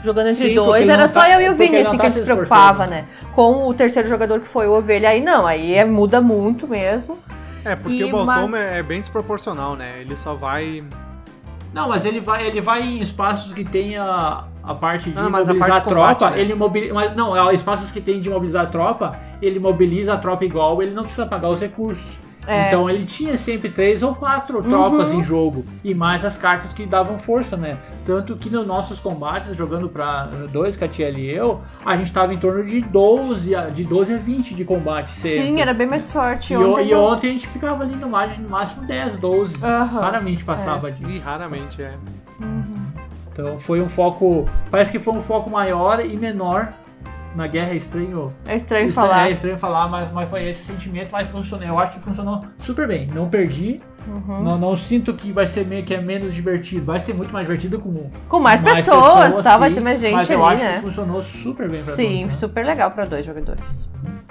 [0.04, 2.14] Jogando entre Sim, dois, era só tá- eu e o Vini, assim, tá que ele
[2.16, 2.92] se preocupava, esforçando.
[2.92, 3.06] né?
[3.32, 7.18] Com o terceiro jogador que foi o Ovelha, aí não, aí é- muda muito mesmo.
[7.66, 10.00] É, porque E, o Baltoma mas- é bem desproporcional, né?
[10.02, 10.84] Ele só vai.
[11.74, 15.30] Não, mas ele vai, ele vai em espaços que tem a, a parte de Ah,
[15.30, 16.42] mas a mobilizar parte a de combate, tropa, né?
[16.42, 16.94] ele mobiliza.
[16.94, 20.82] Mas não, é, espaços que tem de mobilizar a tropa, ele mobiliza a tropa igual,
[20.82, 22.06] ele não precisa pagar os recursos.
[22.48, 22.68] É.
[22.68, 25.66] Então ele tinha sempre três ou quatro tropas em jogo.
[25.84, 27.78] E mais as cartas que davam força, né?
[28.06, 32.38] Tanto que nos nossos combates, jogando pra dois, Catiel e eu, a gente tava em
[32.38, 35.46] torno de 12, a- de 12 a 20 de combate sempre.
[35.48, 36.54] Sim, era bem mais forte.
[36.54, 37.04] E, o- ontem e não.
[37.06, 39.56] ontem a gente ficava ali no máximo, no máximo 10, 12.
[39.64, 40.00] Aham.
[40.02, 41.22] Raramente passava E disso.
[41.24, 41.94] raramente é.
[43.32, 44.48] Então foi um foco.
[44.72, 46.74] Parece que foi um foco maior e menor.
[47.36, 48.34] Na guerra é estranho.
[48.46, 49.30] É estranho Isso falar.
[49.30, 51.68] É estranho falar, mas, mas foi esse sentimento, mas funcionou.
[51.68, 53.08] Eu acho que funcionou super bem.
[53.08, 53.82] Não perdi.
[54.08, 54.44] Uhum.
[54.44, 56.86] Não, não sinto que vai ser meio que é menos divertido.
[56.86, 59.58] Vai ser muito mais divertido com, Com mais, pessoas, tá?
[59.58, 60.74] Vai sim, ter mais gente mas eu ali, acho né?
[60.76, 62.32] que funcionou super bem pra Sim, todos, né?
[62.32, 63.92] super legal pra dois jogadores.
[64.06, 64.25] Uhum.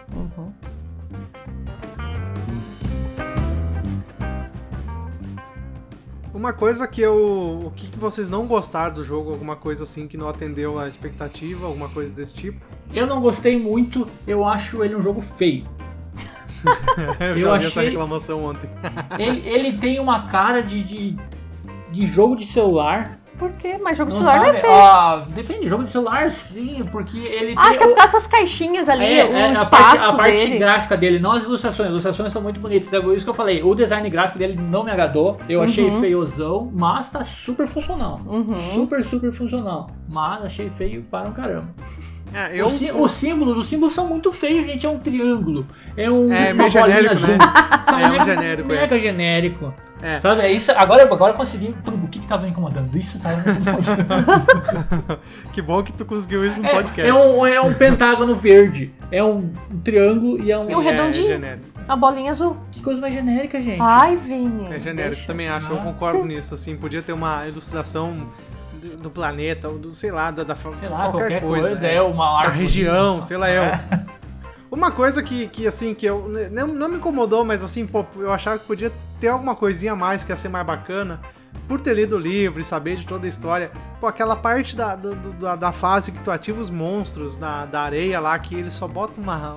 [6.45, 7.63] Uma coisa que eu.
[7.65, 9.31] O que, que vocês não gostaram do jogo?
[9.33, 11.67] Alguma coisa assim que não atendeu a expectativa?
[11.67, 12.61] Alguma coisa desse tipo?
[12.93, 15.67] Eu não gostei muito, eu acho ele um jogo feio.
[17.19, 18.69] eu, Eu já vi essa achei- reclamação ontem.
[19.19, 21.17] Ele, ele tem uma cara de, de,
[21.91, 23.19] de jogo de celular.
[23.39, 23.79] Por quê?
[23.83, 24.61] Mas jogo de celular não é sabe?
[24.61, 24.73] feio.
[24.75, 28.89] Ah, depende, jogo de celular sim, porque ele Acho que é por causa dessas caixinhas
[28.89, 30.59] ali, É, o é, a parte, a parte dele.
[30.59, 31.87] gráfica dele, não as ilustrações.
[31.89, 32.93] As ilustrações estão muito bonitas.
[32.93, 33.63] É isso que eu falei.
[33.63, 35.39] O design gráfico dele não me agradou.
[35.49, 36.01] Eu achei Uhum.
[36.01, 38.21] feiozão, mas tá super funcional.
[38.27, 38.55] Uhum.
[38.75, 39.91] Super, super funcional.
[40.09, 41.69] Mas achei feio para um caramba.
[42.35, 44.85] É, O eu, sí- Os símbolos, os símbolos são muito feios, gente.
[44.85, 45.67] É um triângulo.
[45.97, 46.33] É um.
[46.33, 47.29] É, meio genérico, azul.
[47.29, 47.39] né?
[47.85, 48.77] São É, um mega, genérico, é.
[48.81, 49.75] Mega genérico.
[50.03, 50.21] É.
[50.21, 50.41] Sabe?
[50.43, 50.73] É isso.
[50.73, 51.75] Agora, agora eu consegui.
[51.87, 52.95] O que que tava me incomodando?
[52.97, 55.21] Isso tava me incomodando.
[55.53, 57.09] que bom que tu conseguiu isso no É, podcast.
[57.09, 58.93] é um, é um pentágono verde.
[59.11, 60.71] É um, um triângulo e é um.
[60.71, 61.27] E um é, redondinho.
[61.27, 61.75] É genérico.
[61.87, 62.57] A bolinha azul.
[62.73, 63.81] Que coisa mais genérica, gente.
[63.81, 64.67] Ai, Vini.
[64.73, 65.27] É genérico, deixa.
[65.27, 68.27] também acho, eu concordo nisso, assim, podia ter uma ilustração
[68.89, 71.87] do, do planeta, ou do, sei lá, da, da Sei lá, qualquer, qualquer, coisa.
[71.87, 73.65] É, uma da região, sei lá, eu.
[73.91, 74.15] É.
[74.71, 78.33] Uma coisa que, que assim, que eu, não, não me incomodou, mas assim, pô, eu
[78.33, 81.21] achava que podia ter alguma coisinha a mais que ia ser mais bacana,
[81.69, 83.71] por ter lido o livro e saber de toda a história,
[84.01, 87.83] pô, aquela parte da, do- da, da fase que tu ativa os monstros da, da
[87.83, 89.57] areia lá, que ele só bota uma,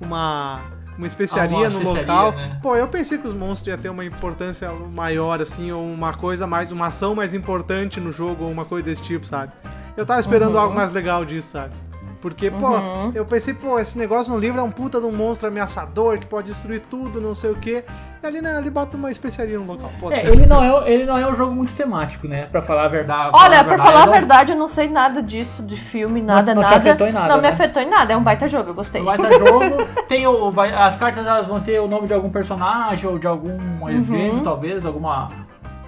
[0.00, 0.62] uma,
[0.98, 2.32] uma especiaria Ah, uma no especiaria, local.
[2.32, 2.58] né?
[2.60, 6.46] Pô, eu pensei que os monstros iam ter uma importância maior, assim, ou uma coisa
[6.46, 9.52] mais, uma ação mais importante no jogo, ou uma coisa desse tipo, sabe?
[9.96, 10.60] Eu tava esperando Uhum.
[10.60, 11.72] algo mais legal disso, sabe?
[12.20, 13.12] Porque, pô, Uhum.
[13.14, 16.26] eu pensei, pô, esse negócio no livro é um puta de um monstro ameaçador que
[16.26, 17.84] pode destruir tudo, não sei o quê.
[18.20, 19.88] E ali, né, ali bota uma especiaria no local.
[20.00, 22.46] Pô, É, ele não é, ele não é um jogo muito temático, né?
[22.46, 23.30] Pra falar a verdade.
[23.32, 26.62] Olha, pra falar a não- verdade, eu não sei nada disso, de filme, nada, não
[26.62, 26.76] te nada.
[26.78, 27.48] afetou em nada, Não me né?
[27.50, 29.00] afetou em nada, é um baita jogo, eu gostei.
[29.02, 32.30] Vai estar jogo, tem o, vai- as cartas elas vão ter o nome de algum
[32.30, 33.88] personagem ou de algum Uhum.
[33.88, 35.28] evento, talvez, alguma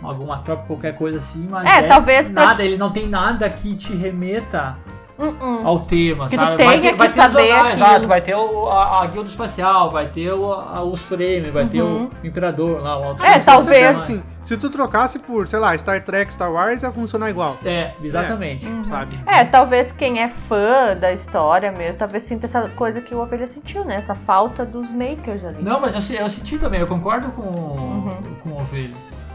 [0.02, 3.74] alguma tropa, qualquer coisa assim, mas É, talvez pra- nada, ele não tem nada que
[3.74, 4.78] te remeta
[5.20, 5.66] Uh-uh.
[5.66, 6.56] ao tema, Que tu sabe?
[6.56, 7.68] tenha vai ter, que vai ter saber aquilo.
[7.74, 11.66] exato, vai ter o, a, a guilda espacial, vai ter o, a- os frames, vai
[11.66, 12.10] ter Uhum.
[12.22, 13.86] o imperador lá, o alto É, talvez.
[13.98, 17.56] assim, se tu trocasse por, sei lá, Star Trek, Star Wars, ia funcionar igual.
[17.64, 18.66] É, exatamente.
[18.84, 19.18] Sabe?
[19.26, 23.46] É, talvez quem é fã da história mesmo, talvez sinta essa coisa que o Ovelha
[23.46, 23.96] sentiu, né?
[23.96, 25.62] Essa falta dos makers ali.
[25.62, 28.16] Não, mas eu, eu senti também, eu concordo com, Uhum.
[28.42, 28.94] com o Ovelha.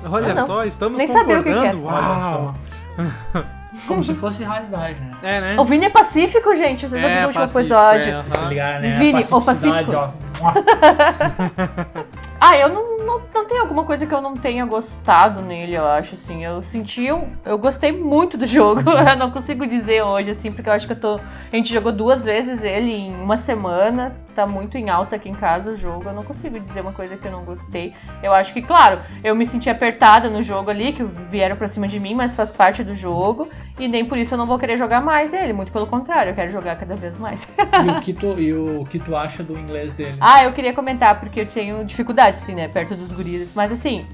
[0.09, 1.77] Olha Ah, só, estamos Nem sabia o que concordando.
[1.77, 2.55] que Uau!
[3.87, 5.11] Como se fosse raridade, né?
[5.23, 5.55] É, né?
[5.59, 8.13] O Vini é pacífico, gente, vocês É, ouviram o último pacífico, episódio.
[8.13, 8.37] é.
[8.39, 8.97] Se ligaram, né?
[8.99, 9.91] Vini, o Pacífico.
[9.95, 10.09] ó.
[12.39, 15.85] Ah, eu não, não, não tem alguma coisa que eu não tenha gostado nele, eu
[15.85, 16.43] acho, assim.
[16.43, 17.11] Eu senti.
[17.11, 18.81] um- Eu gostei muito do jogo.
[18.91, 21.15] eu não consigo dizer hoje, assim, porque eu acho que eu tô.
[21.51, 24.15] A gente jogou duas vezes ele em uma semana.
[24.35, 26.09] Tá muito em alta aqui em casa o jogo.
[26.09, 27.93] Eu não consigo dizer uma coisa que eu não gostei.
[28.21, 31.87] Eu acho que, claro, eu me senti apertada no jogo ali, que vieram pra cima
[31.87, 33.47] de mim, mas faz parte do jogo.
[33.79, 35.53] E nem por isso eu não vou querer jogar mais ele.
[35.53, 37.47] Muito pelo contrário, eu quero jogar cada vez mais.
[37.57, 40.17] E o que tu, e o que tu acha do inglês dele?
[40.19, 43.51] Ah, eu queria comentar, porque eu tenho dificuldade, assim, né, perto dos guris.
[43.55, 44.05] Mas assim,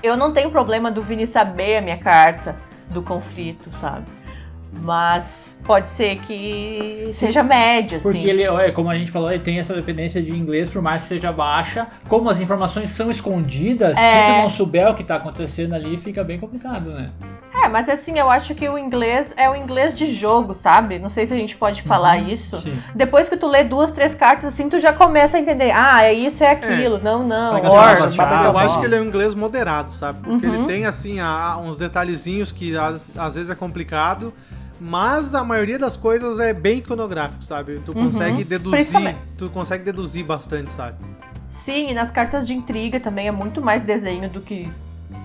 [0.00, 2.56] eu não tenho problema do Vini saber a minha carta
[2.88, 4.06] do conflito, sabe?
[4.72, 8.10] Mas pode ser que seja médio, assim.
[8.12, 11.02] Porque ele, olha, como a gente falou, ele tem essa dependência de inglês, por mais
[11.02, 11.86] que seja baixa.
[12.08, 14.26] Como as informações são escondidas, se É.
[14.36, 17.10] tu não souber o que tá acontecendo ali, fica bem complicado, né?
[17.52, 20.98] É, mas assim, eu acho que o inglês é o inglês de jogo, sabe?
[21.00, 22.60] Não sei se a gente pode falar Uhum, isso.
[22.60, 22.72] sim.
[22.94, 25.72] Depois que tu lê duas, três cartas, assim, tu já começa a entender.
[25.74, 27.00] Ah, é isso, é aquilo.
[27.02, 27.56] Não, não.
[27.56, 30.20] Pega Or, blá, palavras-chave, Eu acho que ele é um inglês moderado, sabe?
[30.22, 30.54] Porque Uhum.
[30.54, 34.32] ele tem, assim, a- uns detalhezinhos que a- às vezes é complicado,
[34.80, 37.80] mas a maioria das coisas é bem iconográfico, sabe?
[37.84, 38.06] Tu Uhum.
[38.06, 40.96] consegue deduzir, Principalmente- tu consegue deduzir bastante, sabe?
[41.46, 44.70] Sim, e nas cartas de intriga também é muito mais desenho do que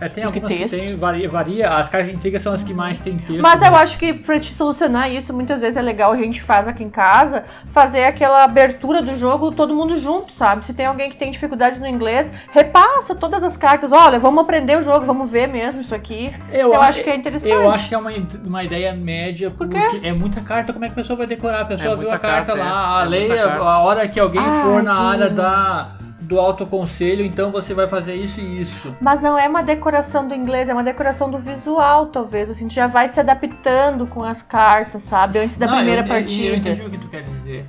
[0.02, 0.76] É, tem algumas que, texto.
[0.78, 1.70] tem, varia, varia.
[1.70, 3.42] As cartas de intriga são as que mais tem texto.
[3.42, 3.70] Mas né?
[3.70, 6.84] eu acho que pra te solucionar isso, muitas vezes é legal a gente faz aqui
[6.84, 10.66] em casa, fazer aquela abertura do jogo todo mundo junto, sabe?
[10.66, 13.92] Se tem alguém que tem dificuldades no inglês, repassa todas as cartas.
[13.94, 16.34] Olha, vamos aprender o jogo, vamos ver mesmo isso aqui.
[16.52, 17.52] Eu, a- acho que é interessante.
[17.54, 18.12] Eu acho que é uma,
[18.46, 21.62] uma ideia média, Por porque é muita carta, como é que a pessoa vai decorar?
[21.62, 23.02] A pessoa É viu a carta, carta, lá, é.
[23.02, 27.24] a É lei, muita a, hora que alguém Ah, for na área da, do autoconselho,
[27.26, 28.96] então você vai fazer isso e isso.
[29.02, 32.50] Mas não é uma decoração do inglês, é uma decoração do visual, talvez.
[32.50, 35.40] Assim, tu já vai se adaptando com as cartas, sabe?
[35.40, 36.48] Antes da Não, primeira eu, Eu, partida.
[36.48, 37.66] eu entendi o que tu quer dizer,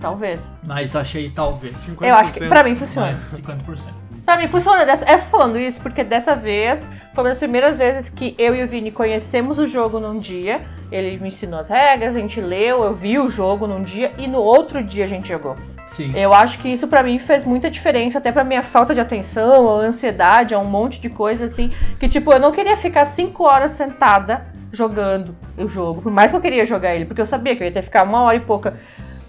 [0.00, 0.60] Talvez.
[0.64, 1.74] mas achei talvez.
[1.86, 2.06] 50%.
[2.08, 3.06] Eu acho que pra mim funciona.
[3.08, 3.78] Mais 50%.
[4.24, 4.84] Pra mim funciona.
[4.84, 8.62] Dessa, é falando isso porque dessa vez foi uma das primeiras vezes que eu e
[8.62, 10.60] o Vini conhecemos o jogo num dia.
[10.92, 14.28] Ele me ensinou as regras, a gente leu, eu vi o jogo num dia e
[14.28, 15.56] no outro dia a gente jogou.
[15.90, 16.12] Sim.
[16.16, 19.78] Eu acho que isso pra mim fez muita diferença, até pra minha falta de atenção,
[19.78, 21.72] a ansiedade, a um monte de coisa assim.
[21.98, 26.02] Que tipo, eu não queria ficar cinco horas sentada jogando o jogo.
[26.02, 27.86] Por mais que eu queria jogar ele, porque eu sabia que eu ia ter que
[27.86, 28.76] ficar uma hora e pouca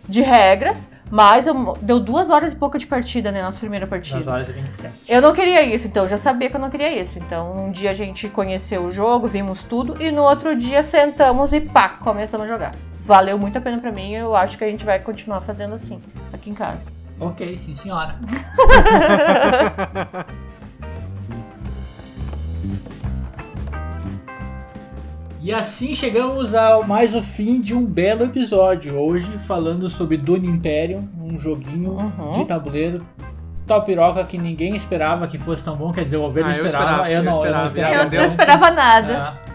[0.08, 3.42] de regras, mas eu- deu duas horas e pouca de partida, né?
[3.44, 4.18] Nossa primeira partida.
[4.20, 4.94] Nas horas de 27.
[5.08, 7.18] Eu não queria isso, então eu já sabia que eu não queria isso.
[7.20, 11.54] Então, um dia a gente conheceu o jogo, vimos tudo, e no outro dia sentamos
[11.54, 12.72] e pá, começamos a jogar.
[13.00, 16.00] Valeu muito a pena pra mim, eu acho que a gente vai continuar fazendo assim,
[16.32, 16.92] aqui em casa.
[17.20, 18.16] Ok, sim senhora.
[25.42, 28.96] E assim chegamos ao mais o fim de um belo episódio.
[28.98, 32.32] Hoje falando sobre Dune Imperium, um joguinho Uhum.
[32.34, 33.02] de tabuleiro
[33.66, 35.94] tal piroca que ninguém esperava que fosse tão bom.
[35.94, 37.60] Quer dizer, o Ovelha Ah, eu esperava, esperava, eu eu não, esperava.
[37.60, 38.16] eu não esperava.
[38.16, 39.38] Eu não esperava nada.
[39.46, 39.49] É.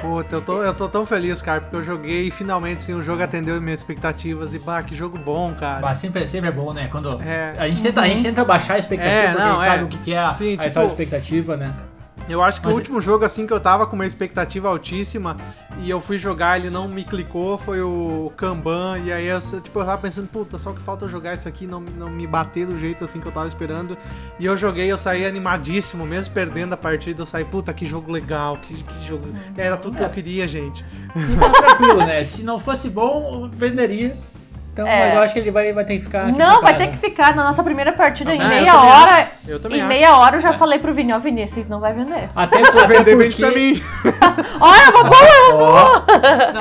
[0.00, 3.02] Puta, eu tô, eu tô tão feliz, cara, porque eu joguei e finalmente sim, o
[3.02, 4.52] jogo atendeu minhas expectativas.
[4.54, 5.80] E bah, que jogo bom, cara.
[5.80, 6.88] Mas sempre, sempre é bom, né?
[6.90, 7.54] Quando É.
[7.58, 9.70] a, gente tenta, a gente tenta baixar a expectativa, É, porque não, a gente é.
[9.70, 11.72] sabe o que que é a, Sim, a tipo- expectativa, né?
[12.28, 15.36] Eu acho que Mas- o último jogo, assim, que eu tava com uma expectativa altíssima
[15.78, 18.98] e eu fui jogar, ele não me clicou, foi o Kanban.
[19.04, 21.80] E aí eu, tipo, eu tava pensando, puta, só que falta jogar isso aqui, não,
[21.80, 23.96] não me bater do jeito assim que eu tava esperando.
[24.38, 28.10] E eu joguei, eu saí animadíssimo, mesmo perdendo a partida, eu saí, puta, que jogo
[28.10, 29.28] legal, que, que jogo.
[29.56, 30.84] Era tudo que eu queria, gente.
[31.14, 32.24] Então tranquilo, né?
[32.24, 34.16] Se não fosse bom, eu venderia.
[34.74, 35.04] Então, É.
[35.06, 36.26] mas eu acho que ele vai, vai ter que ficar.
[36.26, 39.10] aqui Não, vai ter que ficar na nossa primeira partida em Ah, eu meia hora.
[39.22, 39.28] acho.
[39.46, 39.88] Eu também Em acho.
[39.88, 42.28] meia hora eu já falei pro Vini, ó, Vini, esse não vai vender.
[42.34, 43.16] Até, Se for vender, porque...
[43.16, 43.80] vende pra mim.
[44.60, 46.04] Olha, uma boa!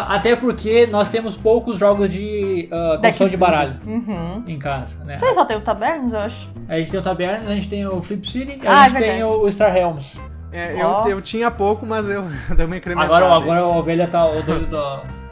[0.10, 4.44] Até porque nós temos poucos jogos de uh, construção de baralho Uhum.
[4.48, 5.18] em casa, né?
[5.18, 6.50] Você só tem o Taberns, eu acho.
[6.70, 8.90] A gente tem o Tabernas, a gente tem o Flip City e Ah, a é
[8.92, 10.20] gente tem o Star Realms.
[10.52, 11.02] É, Ó.
[11.06, 13.16] eu, eu tinha pouco, mas eu dei uma incrementada.
[13.26, 15.23] Agora, agora a ovelha tá o doido do...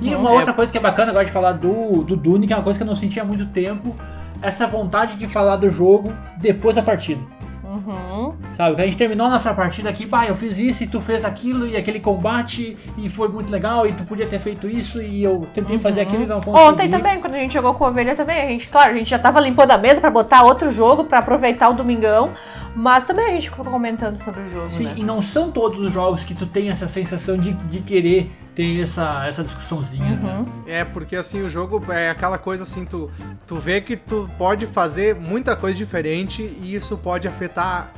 [0.00, 0.20] E Uhum.
[0.20, 2.62] uma outra coisa que é bacana agora de falar do, do Dune, que é uma
[2.62, 3.94] coisa que eu não sentia há muito tempo,
[4.42, 7.20] essa vontade de falar do jogo depois da partida.
[7.64, 8.32] Uhum.
[8.56, 11.24] Sabe, que a gente terminou nossa partida aqui, bah, eu fiz isso e tu fez
[11.24, 15.22] aquilo e aquele combate e foi muito legal e tu podia ter feito isso e
[15.22, 16.68] eu tentei fazer aquilo e não consegui.
[16.68, 19.10] Ontem também, quando a gente jogou com a ovelha também, a gente, claro, a gente
[19.10, 22.30] já tava limpando a mesa pra botar outro jogo, pra aproveitar o domingão,
[22.76, 24.94] mas também a gente ficou comentando sobre o jogo, Sim, né?
[24.98, 28.80] e não são todos os jogos que tu tem essa sensação de, de querer ter
[28.82, 30.38] essa, essa discussãozinha, né?
[30.38, 30.46] Uhum.
[30.66, 33.10] É, porque assim, o jogo é aquela coisa assim, tu,
[33.46, 37.90] tu vê que tu pode fazer muita coisa diferente e isso pode afetar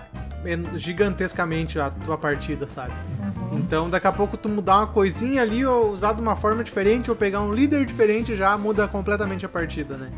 [0.44, 2.92] en- gigantescamente a tua partida, sabe?
[3.52, 7.10] Então, daqui a pouco tu mudar uma coisinha ali, ou usar de uma forma diferente,
[7.10, 10.08] ou pegar um líder diferente, já muda completamente a partida, né?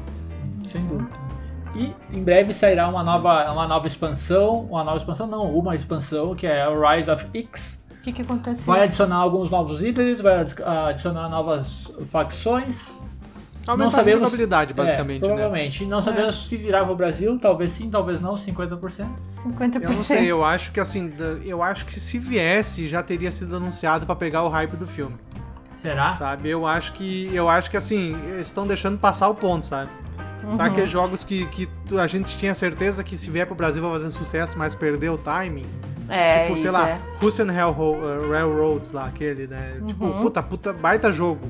[0.70, 1.29] Sem dúvida.
[1.74, 6.34] E em breve sairá uma nova, uma nova expansão, uma nova expansão não, uma expansão
[6.34, 7.80] que é o Rise of X.
[7.92, 8.64] O que que aconteceu?
[8.66, 12.90] Vai adicionar alguns novos líderes, vai adi- adicionar novas facções.
[13.66, 15.34] Aumentar a sabemos- jogabilidade, basicamente, é, né?
[15.34, 15.84] provavelmente.
[15.84, 19.06] Não sabemos se virá pro Brasil, talvez sim, talvez não, 50%.
[19.44, 19.82] 50%.
[19.82, 21.12] Eu não sei, eu acho que assim,
[21.44, 25.14] eu acho que se viesse, já teria sido anunciado pra pegar o hype do filme.
[25.76, 26.14] Será?
[26.14, 26.48] Sabe?
[26.48, 27.34] Eu acho que.
[27.34, 29.90] Eu acho que assim, eles estão deixando passar o ponto, sabe?
[30.52, 31.68] Sabe aqueles jogos que, que
[31.98, 35.18] a gente tinha certeza que se vier pro Brasil vai fazer sucesso, mas perdeu o
[35.18, 35.66] timing?
[36.08, 37.00] É, tipo, sei lá, é.
[37.20, 39.80] Russian uh, Railroads lá, aquele, né?
[39.86, 40.20] Tipo, Uhum.
[40.22, 41.46] puta, puta, baita jogo.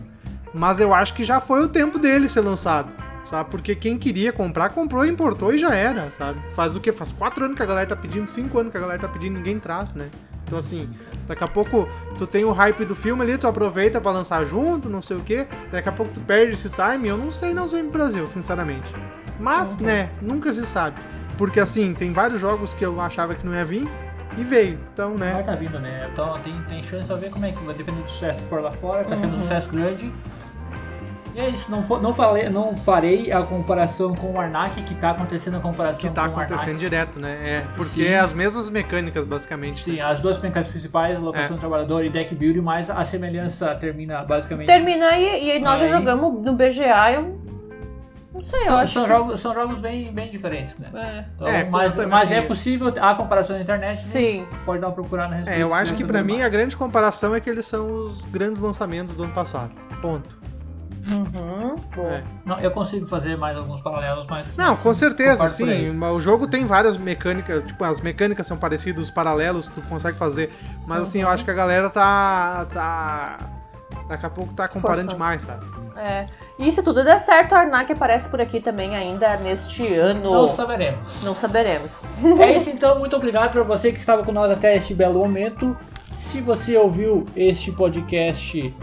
[0.52, 2.92] Mas eu acho que já foi o tempo dele ser lançado.
[3.24, 3.50] Sabe?
[3.50, 6.40] Porque quem queria comprar, comprou, importou e já era, sabe?
[6.52, 6.90] Faz o quê?
[6.90, 9.36] Faz quatro anos que a galera tá pedindo, cinco anos que a galera tá pedindo,
[9.36, 10.08] ninguém traz, né?
[10.44, 10.88] Então, assim,
[11.30, 14.88] daqui a pouco tu tem o hype do filme ali, tu aproveita pra lançar junto,
[14.88, 15.46] não sei o quê.
[15.70, 17.06] Daqui a pouco tu perde esse time.
[17.08, 18.92] Eu não sei não se vem pro Brasil, sinceramente.
[19.38, 21.00] Mas, né, nunca se sabe.
[21.38, 23.88] Porque, assim, tem vários jogos que eu achava que não ia vir
[24.36, 24.78] e veio.
[24.92, 25.42] Então, Vai né.
[25.42, 26.10] tá vindo, né?
[26.12, 28.60] Então tem, tem chance de ver como é que vai depender do sucesso que for
[28.60, 29.42] lá fora, tá sendo um Uhum.
[29.42, 30.12] sucesso grande.
[31.40, 34.94] E é isso, não, for, não, falei, não farei a comparação com o Arnak, que
[34.94, 37.38] tá acontecendo a comparação Que tá com o acontecendo direto, né?
[37.42, 38.08] É, porque Sim.
[38.08, 39.88] é as mesmas mecânicas, basicamente.
[39.88, 39.94] né?
[39.96, 41.56] Sim, as duas mecânicas principais, alocação É.
[41.56, 44.66] do trabalhador e deck building, mas a semelhança termina basicamente.
[44.66, 45.88] Termina aí, e nós Aí.
[45.88, 47.40] já jogamos no BGA, eu
[48.32, 49.08] não sei, eu São, acho são que...
[49.08, 50.88] jogos, são jogos bem, bem diferentes, né?
[50.94, 51.24] É.
[51.34, 53.98] Então, É, mas também, mas assim, é possível a comparação na internet.
[53.98, 54.04] né?
[54.04, 54.46] Sim.
[54.64, 55.58] Pode dar uma procurada na respeito.
[55.58, 56.52] É, eu acho que pra saber mim a mais.
[56.52, 59.72] grande comparação é que eles são os grandes lançamentos do ano passado.
[60.00, 60.39] Ponto.
[61.10, 61.76] Uhum.
[62.08, 62.22] É.
[62.44, 64.56] Não, eu consigo fazer mais alguns paralelos, mas.
[64.56, 65.90] Não, com certeza, sim.
[65.98, 70.52] O jogo tem várias mecânicas, tipo, as mecânicas são parecidas, os paralelos tu consegue fazer.
[70.86, 71.32] Mas assim, eu Uhum.
[71.34, 72.66] acho que a galera tá.
[72.72, 73.38] tá.
[74.08, 75.12] Daqui a pouco tá comparando Forçando.
[75.14, 75.64] demais, sabe?
[75.96, 76.26] É.
[76.58, 80.32] E se tudo der certo, a Arnak aparece por aqui também ainda neste ano.
[80.32, 81.22] Não saberemos.
[81.24, 81.92] Não saberemos.
[82.40, 85.76] É isso então, muito obrigado para você que estava com nós até este belo momento.
[86.12, 88.74] Se você ouviu este podcast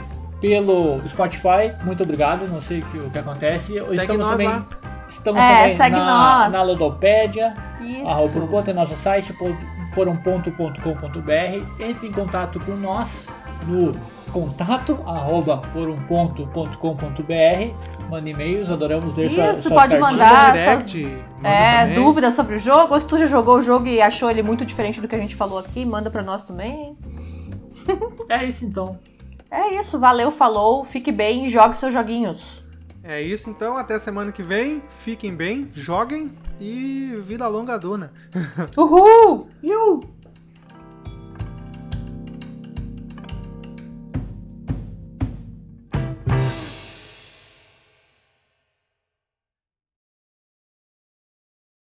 [0.42, 3.74] pelo Spotify, muito obrigado, não sei o que, o que acontece.
[3.74, 4.66] Segue estamos nós também, lá.
[5.10, 6.52] estamos É, também segue na, nós.
[6.54, 8.08] na Ludopédia, Isso.
[8.08, 9.56] arroba por um ponto, é nosso site, por,
[9.96, 11.84] por um ponto.com.br.
[11.84, 13.28] Entre em contato com nós
[13.66, 13.96] no
[14.32, 17.74] contato arroba por um ponto.com.br.
[18.10, 20.12] Mande e-mails, adoramos ler sua, Isso, suas pode cartinhas.
[20.12, 20.48] mandar.
[20.48, 21.04] Manda direct,
[21.38, 21.96] manda É, também.
[21.96, 22.94] dúvida sobre o jogo?
[22.94, 25.20] Ou se tu já jogou o jogo e achou ele muito diferente do que a
[25.20, 26.96] gente falou aqui, manda pra nós também.
[28.30, 28.98] É isso então.
[29.50, 32.64] É isso, valeu, falou, fique bem e jogue seus joguinhos.
[33.04, 34.84] É isso então, até semana que vem.
[35.00, 38.12] Fiquem bem, joguem e vida longa a Duna.
[38.76, 39.50] Uhul!
[39.64, 40.02] Iu!